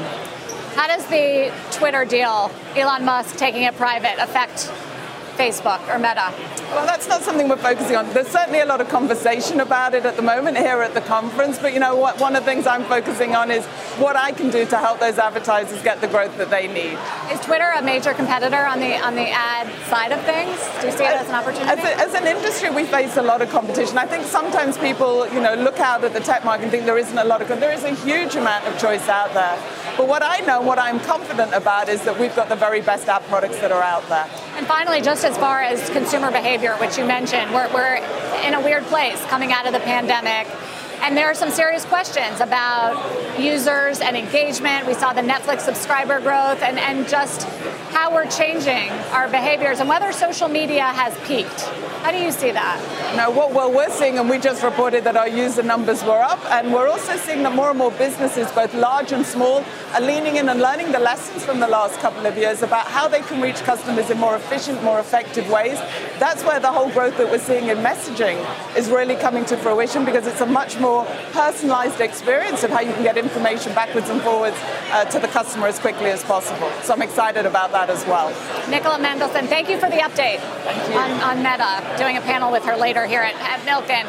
[0.75, 4.69] How does the Twitter deal, Elon Musk taking it private, affect
[5.37, 6.33] Facebook or Meta?
[6.71, 8.11] Well, that's not something we're focusing on.
[8.11, 11.59] There's certainly a lot of conversation about it at the moment here at the conference,
[11.59, 12.19] but you know what?
[12.19, 13.63] One of the things I'm focusing on is
[13.97, 16.97] what I can do to help those advertisers get the growth that they need.
[17.31, 20.59] Is Twitter a major competitor on the on the ad side of things?
[20.81, 21.71] Do you see it as an opportunity?
[21.71, 23.97] As, a, as an industry, we face a lot of competition.
[23.97, 26.97] I think sometimes people, you know, look out at the tech market and think there
[26.97, 27.47] isn't a lot of.
[27.47, 29.57] There is a huge amount of choice out there.
[29.97, 33.07] But what I know, what I'm confident about, is that we've got the very best
[33.07, 34.29] app products that are out there.
[34.57, 37.95] And finally, just as far as consumer behavior, which you mentioned, we're, we're
[38.43, 40.47] in a weird place coming out of the pandemic.
[41.01, 44.87] And there are some serious questions about users and engagement.
[44.87, 47.47] We saw the Netflix subscriber growth and, and just
[47.95, 51.61] how we're changing our behaviors and whether social media has peaked.
[52.05, 52.77] How do you see that?
[53.17, 56.39] No, what well, we're seeing, and we just reported that our user numbers were up,
[56.51, 60.35] and we're also seeing that more and more businesses, both large and small, are leaning
[60.35, 63.41] in and learning the lessons from the last couple of years about how they can
[63.41, 65.79] reach customers in more efficient, more effective ways.
[66.19, 68.37] That's where the whole growth that we're seeing in messaging
[68.77, 70.84] is really coming to fruition because it's a much more
[71.31, 74.55] personalized experience of how you can get information backwards and forwards
[74.91, 76.69] uh, to the customer as quickly as possible.
[76.83, 78.29] So I'm excited about that as well.
[78.69, 80.39] Nicola Mendelsohn, thank you for the update
[80.95, 81.97] on, on, Meta.
[81.97, 84.05] Doing a panel with her later here at, at Milken.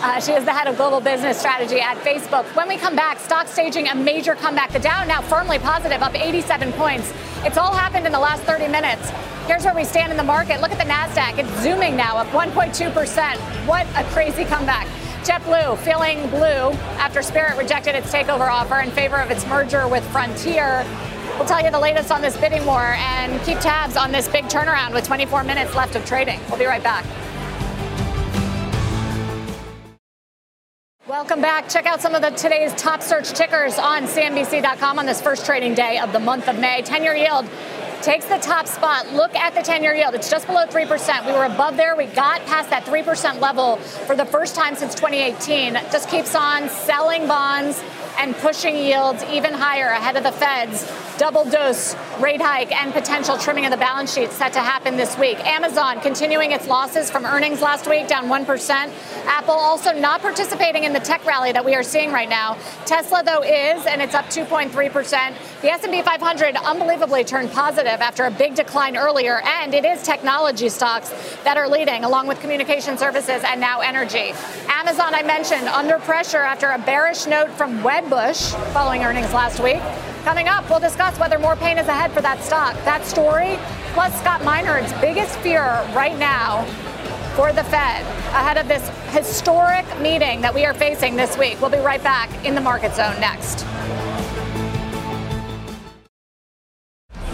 [0.00, 2.44] Uh, she is the head of global business strategy at Facebook.
[2.54, 4.72] When we come back, stock staging a major comeback.
[4.72, 7.12] The Dow now firmly positive, up 87 points.
[7.44, 9.10] It's all happened in the last 30 minutes.
[9.46, 10.60] Here's where we stand in the market.
[10.60, 11.38] Look at the NASDAQ.
[11.38, 13.36] It's zooming now, up 1.2%.
[13.66, 14.86] What a crazy comeback.
[15.28, 20.02] JetBlue feeling blue after Spirit rejected its takeover offer in favor of its merger with
[20.10, 20.86] Frontier.
[21.36, 24.46] We'll tell you the latest on this bidding war and keep tabs on this big
[24.46, 26.40] turnaround with 24 minutes left of trading.
[26.48, 27.04] We'll be right back.
[31.06, 31.68] Welcome back.
[31.68, 35.74] Check out some of the today's top search tickers on CNBC.com on this first trading
[35.74, 36.80] day of the month of May.
[36.80, 37.44] 10 year yield
[38.02, 39.12] takes the top spot.
[39.12, 40.14] Look at the 10 year yield.
[40.14, 41.26] It's just below 3%.
[41.26, 41.96] We were above there.
[41.96, 45.74] We got past that 3% level for the first time since 2018.
[45.90, 47.82] Just keeps on selling bonds
[48.18, 50.84] and pushing yields even higher ahead of the Fed's
[51.18, 55.18] double dose rate hike and potential trimming of the balance sheet set to happen this
[55.18, 55.36] week.
[55.44, 58.90] Amazon continuing its losses from earnings last week, down 1%.
[59.26, 62.56] Apple also not participating in the tech rally that we are seeing right now.
[62.86, 65.60] Tesla, though, is, and it's up 2.3%.
[65.60, 70.68] The S&P 500 unbelievably turned positive after a big decline earlier, and it is technology
[70.68, 71.10] stocks
[71.42, 74.32] that are leading, along with communication services and now energy.
[74.68, 79.82] Amazon, I mentioned, under pressure after a bearish note from Wedbush following earnings last week.
[80.24, 82.74] Coming up, we'll discuss whether more pain is ahead for that stock.
[82.84, 83.58] That story,
[83.94, 85.62] plus Scott Minerd's biggest fear
[85.94, 86.64] right now
[87.34, 88.02] for the Fed
[88.34, 91.60] ahead of this historic meeting that we are facing this week.
[91.60, 93.64] We'll be right back in the market zone next.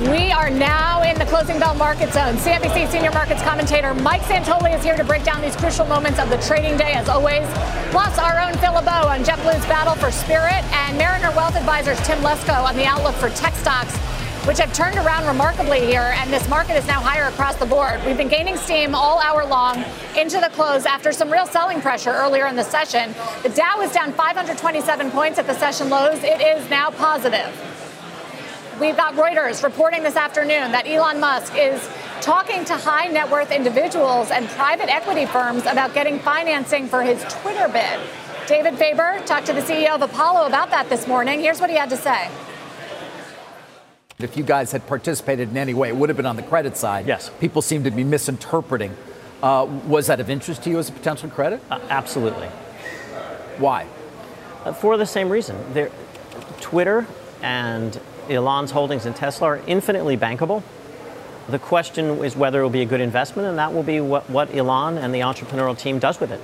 [0.01, 2.35] We are now in the closing bell market zone.
[2.35, 6.29] CNBC senior markets commentator Mike Santoli is here to break down these crucial moments of
[6.31, 7.47] the trading day, as always.
[7.93, 12.19] Plus, our own Phil LeBeau on JetBlue's battle for Spirit, and Mariner Wealth Advisors Tim
[12.19, 13.97] Lesko on the outlook for tech stocks
[14.49, 17.99] which have turned around remarkably here, and this market is now higher across the board.
[18.05, 19.83] We've been gaining steam all hour long
[20.19, 23.15] into the close after some real selling pressure earlier in the session.
[23.43, 26.23] The Dow is down 527 points at the session lows.
[26.23, 27.74] It is now positive.
[28.81, 31.89] We've got Reuters reporting this afternoon that Elon Musk is
[32.21, 37.23] talking to high net worth individuals and private equity firms about getting financing for his
[37.29, 38.01] Twitter bid.
[38.49, 41.39] David Faber talked to the CEO of Apollo about that this morning.
[41.39, 42.29] Here's what he had to say.
[44.19, 46.77] If you guys had participated in any way, it would have been on the credit
[46.77, 47.07] side.
[47.07, 47.31] Yes.
[47.41, 48.97] People seem to be misinterpreting.
[49.41, 51.61] Uh, was that of interest to you as a potential credit?
[51.71, 52.49] Uh, absolutely.
[53.59, 53.87] Why?
[54.65, 55.57] Uh, for the same reason.
[55.75, 55.93] There,
[56.61, 57.07] Twitter
[57.41, 60.63] and Elon's holdings in Tesla are infinitely bankable.
[61.49, 64.29] The question is whether it will be a good investment, and that will be what,
[64.31, 66.41] what Elon and the entrepreneurial team does with it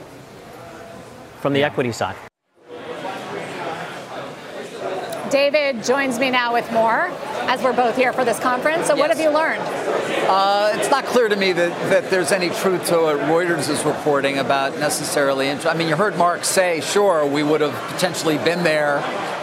[1.41, 1.67] from the yeah.
[1.67, 2.17] equity side.
[5.31, 7.07] David joins me now with more
[7.43, 8.89] as we're both here for this conference.
[8.89, 8.99] So, yes.
[8.99, 9.63] what have you learned?
[10.29, 13.85] Uh, it's not clear to me that, that there's any truth to what Reuters is
[13.85, 15.51] reporting about necessarily.
[15.51, 18.99] I mean, you heard Marc say, sure, we would have potentially been there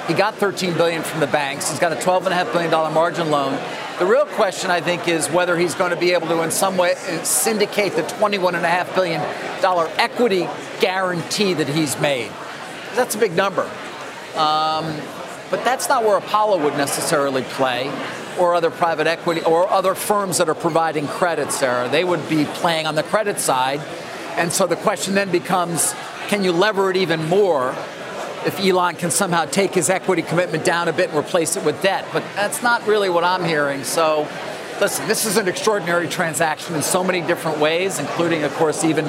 [0.08, 1.70] he got 13 billion from the banks.
[1.70, 3.60] He's got a 12.5 billion dollar margin loan.
[4.00, 6.78] The real question, I think, is whether he's going to be able to, in some
[6.78, 9.22] way, syndicate the 21.5 billion
[9.62, 10.48] dollar equity
[10.80, 12.32] guarantee that he's made.
[12.96, 13.64] That's a big number.
[14.36, 14.96] Um,
[15.50, 17.92] but that's not where Apollo would necessarily play,
[18.40, 21.90] or other private equity, or other firms that are providing credit, Sarah.
[21.90, 23.82] They would be playing on the credit side.
[24.36, 25.94] And so the question then becomes
[26.28, 27.74] can you lever it even more
[28.48, 31.82] if Elon can somehow take his equity commitment down a bit and replace it with
[31.84, 32.06] debt.
[32.14, 33.84] But that's not really what I'm hearing.
[33.84, 34.26] So,
[34.80, 39.06] listen, this is an extraordinary transaction in so many different ways, including, of course, even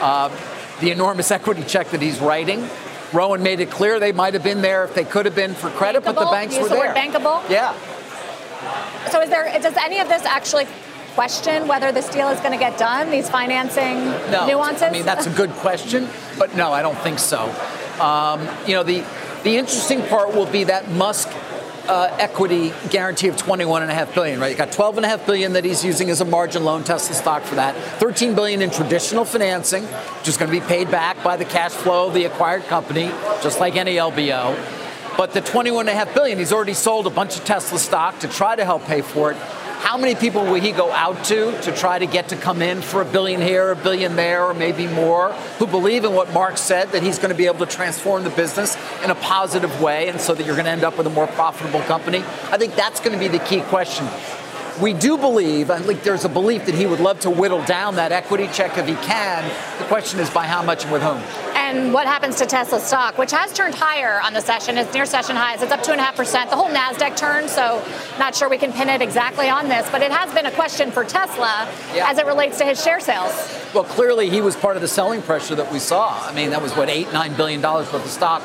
[0.00, 0.34] uh,
[0.80, 2.66] the enormous equity check that he's writing.
[3.12, 5.68] Rowan made it clear they might have been there if they could have been for
[5.70, 6.14] credit, bankable.
[6.14, 6.94] but the banks were the there.
[6.94, 7.48] bankable.
[7.50, 7.74] Yeah.
[9.10, 9.44] So, is there?
[9.60, 10.66] Does any of this actually
[11.14, 13.10] question whether this deal is going to get done?
[13.10, 14.84] These financing no, nuances.
[14.84, 17.52] I mean, that's a good question, but no, I don't think so.
[18.00, 19.04] Um, you know, the,
[19.44, 21.28] the interesting part will be that Musk
[21.86, 24.52] uh, equity guarantee of 21.5 billion, right?
[24.52, 27.74] You got 12.5 billion that he's using as a margin loan, Tesla stock for that.
[27.98, 31.72] 13 billion in traditional financing, which is going to be paid back by the cash
[31.72, 33.10] flow of the acquired company,
[33.42, 34.56] just like any LBO.
[35.16, 38.64] But the 21.5 billion, he's already sold a bunch of Tesla stock to try to
[38.64, 39.36] help pay for it.
[39.80, 42.82] How many people will he go out to to try to get to come in
[42.82, 46.58] for a billion here, a billion there, or maybe more, who believe in what Marc
[46.58, 50.08] said that he's going to be able to transform the business in a positive way
[50.08, 52.18] and so that you're going to end up with a more profitable company?
[52.18, 54.06] I think that's going to be the key question.
[54.80, 57.96] We do believe, I think there's a belief that he would love to whittle down
[57.96, 59.44] that equity check if he can.
[59.78, 61.49] The question is by how much and with whom.
[61.70, 64.76] And what happens to Tesla stock, which has turned higher on the session?
[64.76, 65.62] It's near session highs.
[65.62, 66.50] It's up 2.5%.
[66.50, 67.80] The whole NASDAQ turned, so
[68.18, 70.90] not sure we can pin it exactly on this, but it has been a question
[70.90, 72.10] for Tesla yeah.
[72.10, 73.30] as it relates to his share sales.
[73.72, 76.20] Well, clearly he was part of the selling pressure that we saw.
[76.26, 78.42] I mean, that was what, eight, nine billion dollars worth of stock.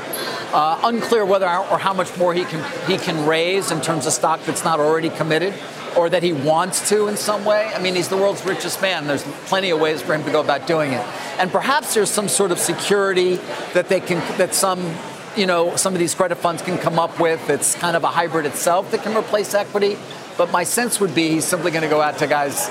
[0.53, 4.13] Uh, unclear whether or how much more he can he can raise in terms of
[4.13, 5.55] stock that's not already committed
[5.97, 7.71] or that he wants to in some way.
[7.73, 9.07] I mean, he's the world's richest man.
[9.07, 11.05] There's plenty of ways for him to go about doing it.
[11.39, 13.35] And perhaps there's some sort of security
[13.73, 14.95] that they can, that some,
[15.35, 17.49] you know, some of these credit funds can come up with.
[17.49, 19.97] It's kind of a hybrid itself that can replace equity.
[20.37, 22.69] But my sense would be he's simply going to go out to guys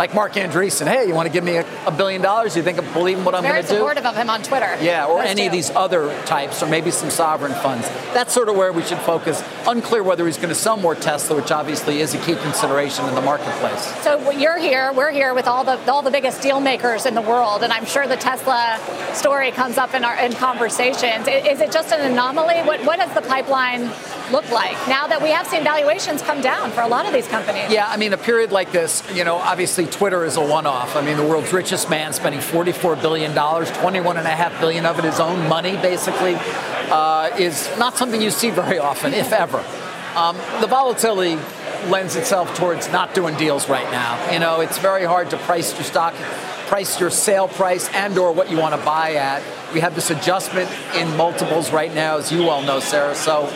[0.00, 2.56] like Marc Andreessen, hey, you want to give me a, a billion dollars?
[2.56, 3.68] You think I believe in what I'm going to do?
[3.68, 4.74] Very supportive of him on Twitter.
[4.80, 5.46] Yeah, or any two.
[5.48, 7.86] of these other types, or maybe some sovereign funds.
[8.14, 9.44] That's sort of where we should focus.
[9.66, 13.14] Unclear whether he's going to sell more Tesla, which obviously is a key consideration in
[13.14, 13.94] the marketplace.
[14.02, 17.20] So you're here, we're here with all the all the biggest deal makers in the
[17.20, 18.80] world, and I'm sure the Tesla
[19.12, 21.28] story comes up in our in conversations.
[21.28, 22.62] Is it just an anomaly?
[22.62, 23.90] What what does the pipeline
[24.30, 27.26] look like now that we have seen valuations come down for a lot of these
[27.26, 27.70] companies?
[27.70, 30.96] Yeah, I mean, a period like this, you know, obviously Twitter is a one-off.
[30.96, 34.86] I mean, the world's richest man spending 44 billion dollars, 21 and a half billion
[34.86, 36.36] of it his own money, basically,
[36.90, 39.64] uh, is not something you see very often, if ever.
[40.16, 41.40] Um, the volatility
[41.88, 44.32] lends itself towards not doing deals right now.
[44.32, 46.14] You know, it's very hard to price your stock,
[46.66, 49.42] price your sale price, and or what you want to buy at.
[49.72, 53.14] We have this adjustment in multiples right now, as you all know, Sarah.
[53.14, 53.48] So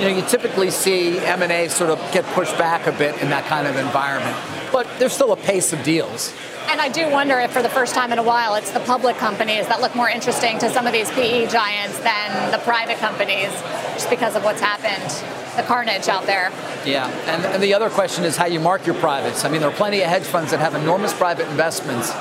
[0.00, 3.44] you know, you typically see M&A sort of get pushed back a bit in that
[3.44, 4.34] kind of environment.
[4.72, 6.32] But there's still a pace of deals.
[6.68, 9.16] And I do wonder if for the first time in a while it's the public
[9.16, 13.50] companies that look more interesting to some of these PE giants than the private companies
[13.92, 15.10] just because of what's happened,
[15.56, 16.50] the carnage out there.
[16.86, 19.44] Yeah, and, and the other question is how you mark your privates.
[19.44, 22.14] I mean, there are plenty of hedge funds that have enormous private investments.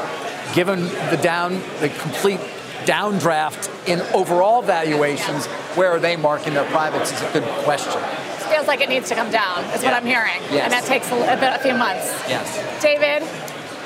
[0.54, 2.42] Given the down, the complete
[2.86, 8.02] downdraft in overall valuations, where are they marking their privates is a good question.
[8.50, 9.92] Feels like it needs to come down, is yeah.
[9.92, 10.42] what I'm hearing.
[10.52, 10.64] Yes.
[10.64, 12.08] And that takes a, a, a few months.
[12.28, 12.82] Yes.
[12.82, 13.24] David,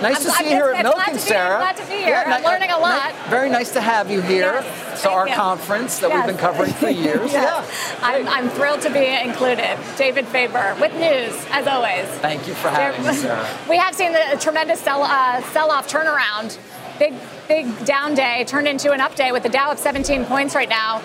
[0.01, 1.59] Nice I'm, to see you here at Milken, Sarah.
[1.59, 2.09] Glad to be here.
[2.09, 3.13] Yeah, I'm learning a lot.
[3.29, 4.53] very nice to have you here.
[4.53, 5.35] Yes, so our you.
[5.35, 6.17] conference that yes.
[6.17, 7.31] we've been covering for years.
[7.31, 7.65] Yeah.
[8.01, 9.77] I'm, I'm, thrilled to be included.
[9.97, 12.05] David Faber with news, as always.
[12.19, 13.47] Thank you for having me, Sarah.
[13.69, 16.57] We have seen the tremendous sell, uh, sell-off turnaround.
[16.99, 17.13] Big,
[17.53, 20.67] big down day turned into an up day with the Dow up 17 points right
[20.67, 20.97] now.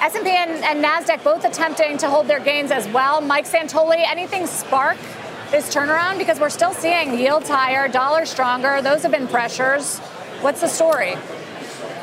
[0.00, 3.20] S&P and, and NASDAQ both attempting to hold their gains as well.
[3.20, 4.96] Mike Santoli, anything spark
[5.52, 6.18] this turnaround?
[6.18, 8.82] Because we're still seeing yields higher, dollar stronger.
[8.82, 9.98] Those have been pressures.
[10.40, 11.14] What's the story?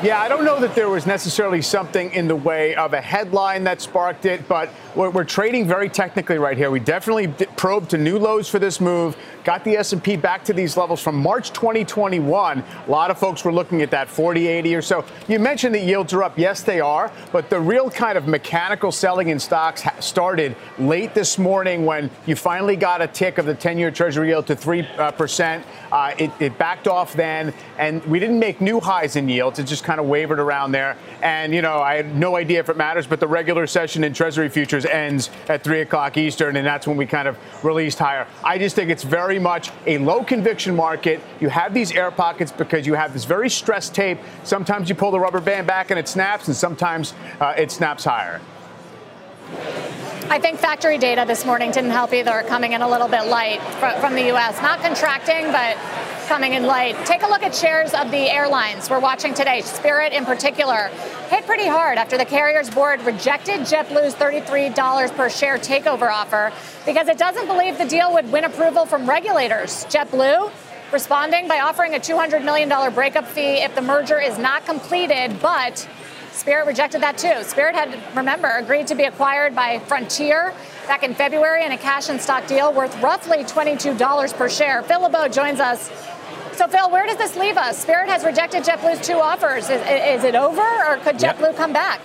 [0.02, 3.64] Yeah, I don't know that there was necessarily something in the way of a headline
[3.64, 6.70] that sparked it, but we're, we're trading very technically right here.
[6.70, 10.76] We definitely probed to new lows for this move, got the S&P back to these
[10.76, 12.58] levels from March 2021.
[12.86, 15.02] A lot of folks were looking at that 40, 80 or so.
[15.28, 16.38] You mentioned that yields are up.
[16.38, 21.38] Yes, they are, but the real kind of mechanical selling in stocks started late this
[21.38, 25.62] morning when you finally got a tick of the 10-year Treasury yield to 3%.
[25.90, 29.58] Uh, it, it backed off then, and we didn't make new highs in yields.
[29.58, 30.98] It just kind of wavered around there.
[31.22, 34.12] And, you know, I had no idea if it matters, but the regular session in
[34.12, 38.26] Treasury futures ends at 3 o'clock Eastern, and that's when we kind of released higher.
[38.44, 41.20] I just think it's very much a low conviction market.
[41.40, 44.18] You have these air pockets because you have this very stressed tape.
[44.42, 48.04] Sometimes you pull the rubber band back and it snaps, and sometimes uh, it snaps
[48.04, 48.40] higher.
[50.28, 53.60] I think factory data this morning didn't help either, coming in a little bit light
[54.00, 54.60] from the U.S.
[54.60, 55.76] Not contracting, but
[56.26, 56.96] coming in light.
[57.06, 59.60] Take a look at shares of the airlines we're watching today.
[59.60, 60.88] Spirit, in particular,
[61.28, 66.52] hit pretty hard after the carriers board rejected JetBlue's $33 per share takeover offer
[66.84, 69.84] because it doesn't believe the deal would win approval from regulators.
[69.86, 70.50] JetBlue
[70.92, 75.88] responding by offering a $200 million breakup fee if the merger is not completed, but
[76.36, 77.42] Spirit rejected that too.
[77.44, 80.52] Spirit had, remember, agreed to be acquired by Frontier
[80.86, 84.82] back in February in a cash and stock deal worth roughly $22 per share.
[84.82, 85.90] Phil LeBeau joins us.
[86.52, 87.78] So, Phil, where does this leave us?
[87.78, 89.70] Spirit has rejected JetBlue's two offers.
[89.70, 91.56] Is, is it over, or could JetBlue yep.
[91.56, 92.02] come back?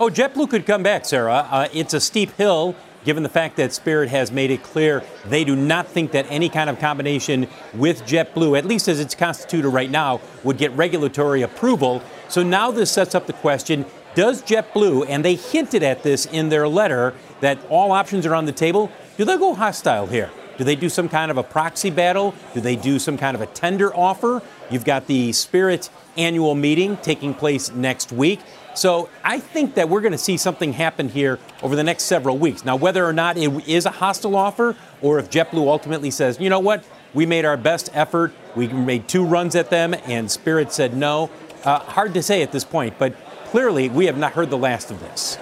[0.00, 1.46] Oh, JetBlue could come back, Sarah.
[1.50, 2.74] Uh, it's a steep hill
[3.06, 6.50] given the fact that Spirit has made it clear they do not think that any
[6.50, 11.40] kind of combination with JetBlue, at least as it's constituted right now, would get regulatory
[11.40, 12.02] approval.
[12.28, 16.48] So now this sets up the question does JetBlue, and they hinted at this in
[16.48, 20.30] their letter that all options are on the table, do they go hostile here?
[20.56, 22.34] Do they do some kind of a proxy battle?
[22.54, 24.42] Do they do some kind of a tender offer?
[24.70, 28.40] You've got the Spirit annual meeting taking place next week.
[28.76, 32.36] So I think that we're going to see something happen here over the next several
[32.36, 32.64] weeks.
[32.64, 36.50] Now, whether or not it is a hostile offer or if JetBlue ultimately says, you
[36.50, 40.72] know what, we made our best effort, we made two runs at them, and Spirit
[40.72, 41.30] said no,
[41.64, 43.14] uh, hard to say at this point, but
[43.46, 45.38] clearly we have not heard the last of this.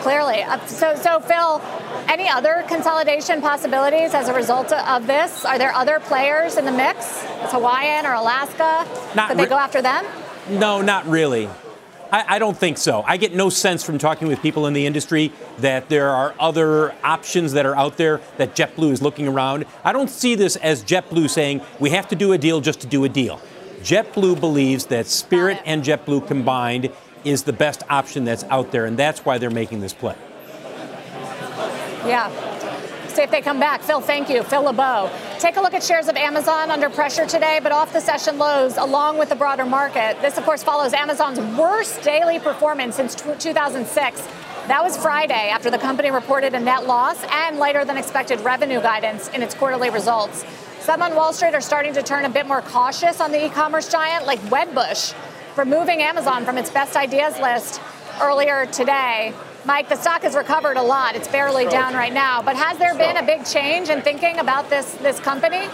[0.00, 0.42] Clearly.
[0.42, 1.60] Uh, so, so Phil,
[2.08, 5.44] any other consolidation possibilities as a result of this?
[5.44, 7.22] Are there other players in the mix?
[7.44, 8.88] Is Hawaiian or Alaska?
[9.14, 10.06] Not Could they re- go after them?
[10.50, 11.48] No, not really.
[12.12, 13.02] I, I, don't think so.
[13.06, 16.92] I get no sense from talking with people in the industry that there are other
[17.04, 19.64] options that are out there that JetBlue is looking around.
[19.84, 22.88] I don't see this as JetBlue saying we have to do a deal just to
[22.88, 23.40] do a deal.
[23.82, 26.90] JetBlue believes that Spirit and JetBlue combined
[27.24, 30.16] is the best option that's out there, and that's why they're making this play.
[32.04, 32.49] Yeah.
[33.10, 33.82] See if they come back.
[33.82, 34.44] Phil, thank you.
[34.44, 35.10] Phil LeBeau.
[35.40, 38.76] Take a look at shares of Amazon under pressure today, but off the session lows
[38.76, 40.16] along with the broader market.
[40.22, 44.22] This, of course, follows Amazon's worst daily performance since 2006.
[44.68, 48.80] That was Friday after the company reported a net loss and lighter than expected revenue
[48.80, 50.44] guidance in its quarterly results.
[50.78, 53.48] Some on Wall Street are starting to turn a bit more cautious on the e
[53.48, 55.14] commerce giant, like Wedbush,
[55.56, 57.80] removing Amazon from its best ideas list
[58.22, 59.34] earlier today.
[59.64, 61.14] Mike, the stock has recovered a lot.
[61.14, 62.40] It's barely down right now.
[62.40, 65.68] But has there been a big change in thinking about this, this company?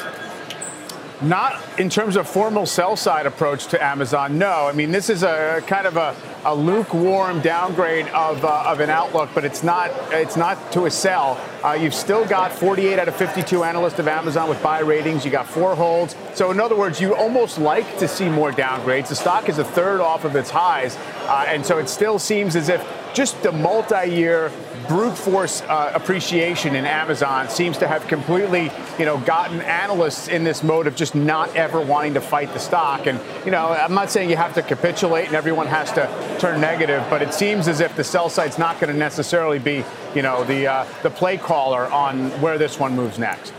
[1.23, 4.39] Not in terms of formal sell side approach to Amazon.
[4.39, 6.15] No, I mean this is a kind of a,
[6.47, 10.91] a lukewarm downgrade of, uh, of an outlook, but it's not it's not to a
[10.91, 11.41] sell.
[11.65, 15.25] Uh, you've still got 48 out of 52 analysts of Amazon with buy ratings.
[15.25, 16.15] You got four holds.
[16.35, 19.09] So in other words, you almost like to see more downgrades.
[19.09, 22.55] The stock is a third off of its highs, uh, and so it still seems
[22.55, 22.81] as if
[23.13, 24.53] just the multi-year
[24.89, 30.45] brute force uh, appreciation in Amazon seems to have completely, you know, gotten analysts in
[30.45, 33.07] this mode of just not ever wanting to fight the stock.
[33.07, 36.61] And, you know, I'm not saying you have to capitulate and everyone has to turn
[36.61, 39.85] negative, but it seems as if the sell side's not going to necessarily be,
[40.15, 43.53] you know, the uh, the play caller on where this one moves next.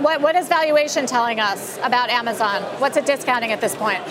[0.00, 2.62] What, what is valuation telling us about Amazon?
[2.80, 4.02] What's it discounting at this point?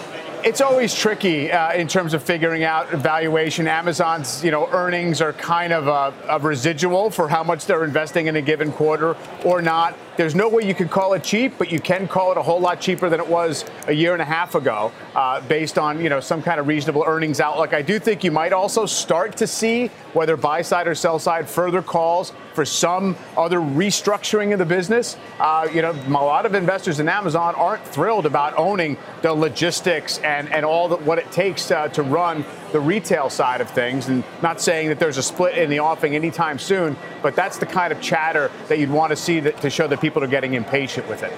[0.44, 3.68] It's always tricky uh, in terms of figuring out valuation.
[3.68, 8.28] Amazon's, you know, earnings are kind of a, a, residual for how much they're investing
[8.28, 9.16] in a given quarter
[9.46, 9.96] or not.
[10.18, 12.60] There's no way you can call it cheap, but you can call it a whole
[12.60, 16.10] lot cheaper than it was a year and a half ago, uh, based on you
[16.10, 17.74] know some kind of reasonable earnings outlook.
[17.74, 21.48] I do think you might also start to see whether buy side or sell side
[21.48, 25.18] further calls for some other restructuring of the business.
[25.40, 30.18] Uh, you know, a lot of investors in Amazon aren't thrilled about owning the logistics
[30.20, 34.08] and, and all the, what it takes uh, to run the retail side of things.
[34.08, 37.66] And not saying that there's a split in the offing anytime soon, but that's the
[37.66, 40.54] kind of chatter that you'd want to see that, to show that people are getting
[40.54, 41.34] impatient with it.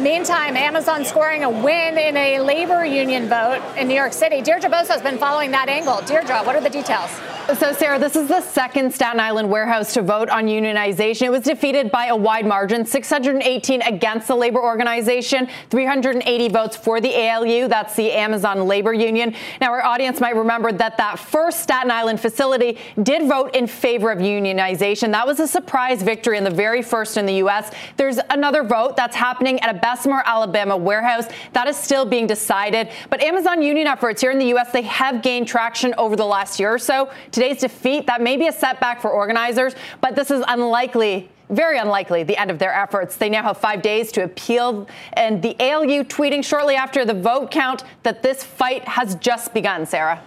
[0.00, 4.42] Meantime, Amazon scoring a win in a labor union vote in New York City.
[4.42, 6.00] Deirdre Bosa has been following that angle.
[6.04, 7.10] Deirdre, what are the details?
[7.46, 11.22] So, Sarah, this is the second Staten Island warehouse to vote on unionization.
[11.22, 17.02] It was defeated by a wide margin 618 against the labor organization, 380 votes for
[17.02, 17.68] the ALU.
[17.68, 19.34] That's the Amazon Labor Union.
[19.60, 24.10] Now, our audience might remember that that first Staten Island facility did vote in favor
[24.10, 25.12] of unionization.
[25.12, 27.70] That was a surprise victory and the very first in the U.S.
[27.98, 31.26] There's another vote that's happening at a Bessemer, Alabama warehouse.
[31.52, 32.88] That is still being decided.
[33.10, 36.58] But Amazon union efforts here in the U.S., they have gained traction over the last
[36.58, 37.10] year or so.
[37.34, 42.22] Today's defeat, that may be a setback for organizers, but this is unlikely very unlikely
[42.22, 43.16] the end of their efforts.
[43.16, 47.50] They now have five days to appeal, and the ALU tweeting shortly after the vote
[47.50, 50.22] count that this fight has just begun, Sarah.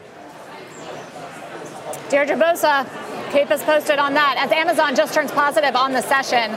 [2.10, 2.86] Deirdre Bosa,
[3.32, 4.36] keep us posted on that.
[4.38, 6.55] As Amazon just turns positive on the session,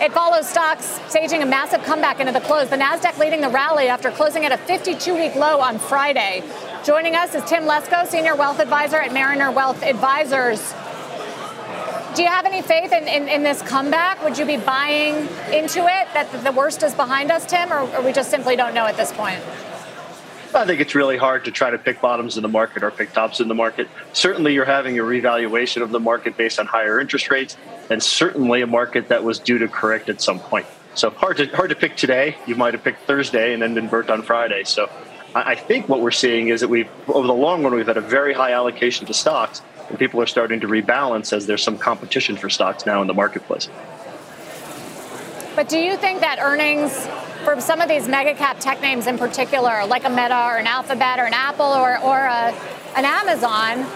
[0.00, 2.70] it follows stocks staging a massive comeback into the close.
[2.70, 6.42] The Nasdaq leading the rally after closing at a 52-week low on Friday.
[6.82, 10.60] Joining us is Tim Lesko, Senior Wealth Advisor at Mariner Wealth Advisors.
[12.16, 14.24] Do you have any faith in, in, in, this comeback?
[14.24, 15.14] Would you be buying
[15.52, 18.72] into it that the worst is behind us, Tim, or, or we just simply don't
[18.72, 19.40] know at this point?
[20.54, 23.12] I think it's really hard to try to pick bottoms in the market or pick
[23.12, 23.86] tops in the market.
[24.14, 27.58] Certainly, you're having a revaluation of the market based on higher interest rates,
[27.90, 30.64] and certainly a market that was due to correct at some point.
[30.94, 32.36] So hard to hard to pick today.
[32.46, 34.64] You might have picked Thursday and then been burnt on Friday.
[34.64, 34.90] So
[35.34, 38.00] I think what we're seeing is that we've, over the long run, we've had a
[38.00, 42.36] very high allocation to stocks, and people are starting to rebalance as there's some competition
[42.36, 43.68] for stocks now in the marketplace.
[45.54, 47.06] But do you think that earnings
[47.44, 50.66] for some of these mega cap tech names in particular, like a Meta or an
[50.66, 52.52] Alphabet or an Apple or, or a,
[52.96, 53.86] an Amazon,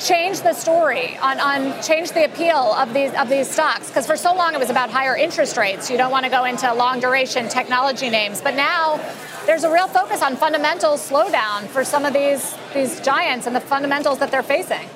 [0.00, 3.88] change the story, on, on change the appeal of these of these stocks?
[3.88, 5.90] Because for so long it was about higher interest rates.
[5.90, 9.00] You don't want to go into long duration technology names, but now
[9.48, 13.60] there's a real focus on fundamental slowdown for some of these these giants and the
[13.60, 14.86] fundamentals that they're facing.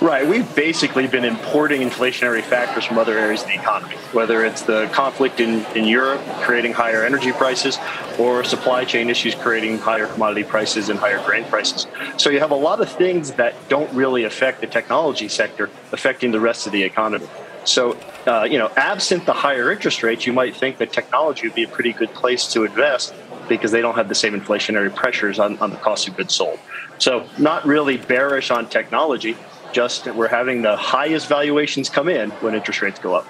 [0.00, 0.26] Right.
[0.26, 4.88] We've basically been importing inflationary factors from other areas of the economy, whether it's the
[4.92, 7.76] conflict in, in Europe creating higher energy prices
[8.18, 11.88] or supply chain issues creating higher commodity prices and higher grain prices.
[12.18, 16.30] So you have a lot of things that don't really affect the technology sector affecting
[16.30, 17.26] the rest of the economy.
[17.64, 21.54] So, uh, you know, absent the higher interest rates, you might think that technology would
[21.54, 23.12] be a pretty good place to invest
[23.56, 26.58] because they don't have the same inflationary pressures on, on the cost of goods sold.
[26.98, 29.36] So, not really bearish on technology
[29.72, 33.26] just we're having the highest valuations come in when interest rates go up.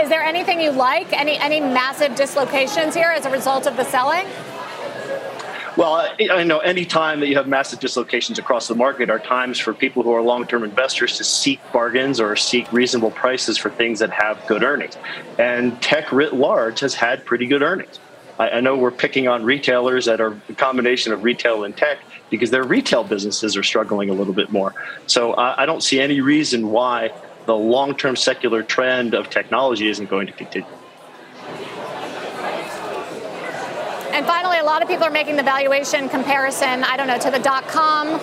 [0.00, 1.12] Is there anything you like?
[1.12, 4.26] Any any massive dislocations here as a result of the selling?
[5.76, 9.58] Well, I know any time that you have massive dislocations across the market are times
[9.58, 13.98] for people who are long-term investors to seek bargains or seek reasonable prices for things
[13.98, 14.96] that have good earnings.
[15.36, 17.98] And tech writ large has had pretty good earnings.
[18.38, 21.98] I know we're picking on retailers that are a combination of retail and tech,
[22.30, 24.74] because their retail businesses are struggling a little bit more.
[25.06, 27.12] So I don't see any reason why
[27.46, 30.68] the long term secular trend of technology isn't going to continue.
[34.14, 37.32] And finally, a lot of people are making the valuation comparison, I don't know, to
[37.32, 38.20] the dot com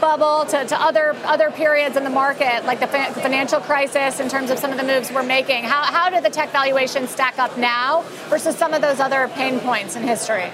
[0.00, 4.50] bubble, to, to other other periods in the market, like the financial crisis, in terms
[4.50, 5.62] of some of the moves we're making.
[5.62, 9.60] How, how do the tech valuations stack up now versus some of those other pain
[9.60, 10.50] points in history?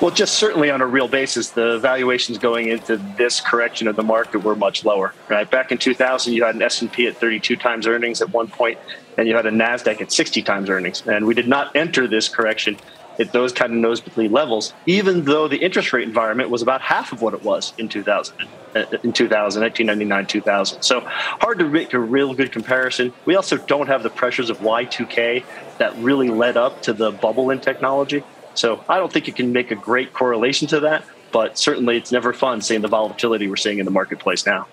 [0.00, 4.02] Well, just certainly on a real basis, the valuations going into this correction of the
[4.02, 5.12] market were much lower.
[5.28, 8.78] Right back in 2000, you had an S&P at 32 times earnings at one point,
[9.18, 11.02] and you had a Nasdaq at 60 times earnings.
[11.06, 12.78] And we did not enter this correction
[13.18, 17.12] at those kind of nosebleed levels, even though the interest rate environment was about half
[17.12, 18.36] of what it was in 2000,
[18.74, 20.82] uh, in 2000, 1999, 2000.
[20.82, 23.12] So hard to make a real good comparison.
[23.24, 25.44] We also don't have the pressures of Y2K
[25.78, 28.24] that really led up to the bubble in technology.
[28.54, 32.12] So I don't think you can make a great correlation to that, but certainly it's
[32.12, 34.66] never fun seeing the volatility we're seeing in the marketplace now.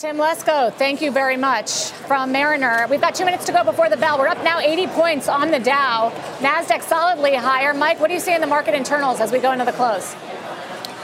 [0.00, 2.86] Tim Lesko, thank you very much from Mariner.
[2.88, 4.18] We've got two minutes to go before the bell.
[4.18, 6.10] We're up now 80 points on the Dow.
[6.38, 7.74] NASDAQ solidly higher.
[7.74, 10.16] Mike, what do you see in the market internals as we go into the close?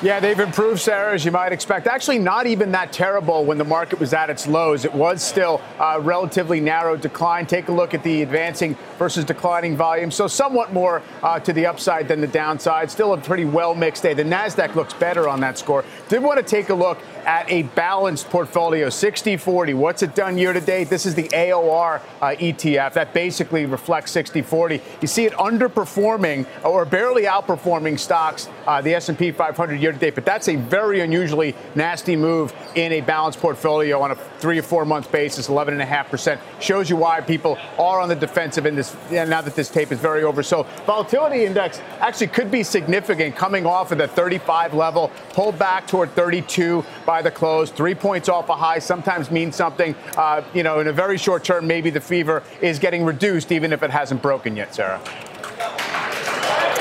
[0.03, 1.86] Yeah, they've improved, Sarah, as you might expect.
[1.86, 4.84] Actually, not even that terrible when the market was at its lows.
[4.84, 7.47] It was still a relatively narrow decline.
[7.47, 10.11] Take a look at the advancing versus declining volume.
[10.11, 12.90] So, somewhat more uh, to the upside than the downside.
[12.90, 14.12] Still a pretty well mixed day.
[14.12, 15.82] The NASDAQ looks better on that score.
[16.11, 19.74] Did want to take a look at a balanced portfolio 60 40.
[19.74, 20.89] What's it done year to date?
[20.89, 22.93] This is the AOR uh, ETF.
[22.95, 24.81] That basically reflects 60 40.
[25.01, 30.14] You see it underperforming or barely outperforming stocks, uh, the S&P 500 year to date,
[30.14, 34.62] but that's a very unusually nasty move in a balanced portfolio on a three or
[34.62, 36.39] four month basis, 11.5%.
[36.61, 39.99] Shows you why people are on the defensive in this, now that this tape is
[39.99, 40.43] very over.
[40.45, 45.89] So volatility index actually could be significant coming off of the 35 level, pulled back
[45.89, 46.85] toward 32
[47.17, 49.95] by the close, three points off a high sometimes means something.
[50.19, 53.73] Uh, you know, in a very short term, maybe the fever is getting reduced, even
[53.73, 55.01] if it hasn't broken yet, Sarah.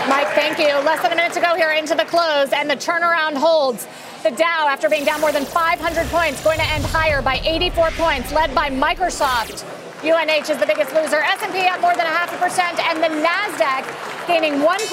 [0.09, 0.75] Mike, thank you.
[0.83, 3.87] Less than a minute to go here into the close, and the turnaround holds.
[4.23, 7.91] The Dow, after being down more than 500 points, going to end higher by 84
[7.91, 9.63] points, led by Microsoft.
[10.05, 11.17] UNH is the biggest loser.
[11.17, 13.81] S&P up more than a half a percent, and the Nasdaq
[14.29, 14.85] gaining 1.7%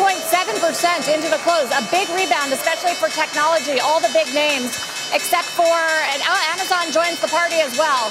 [1.12, 1.68] into the close.
[1.68, 3.76] A big rebound, especially for technology.
[3.84, 4.72] All the big names,
[5.12, 8.08] except for and uh, Amazon joins the party as well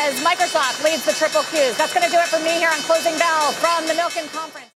[0.00, 1.76] as Microsoft leads the triple Qs.
[1.76, 4.75] That's going to do it for me here on Closing Bell from the Milken Conference.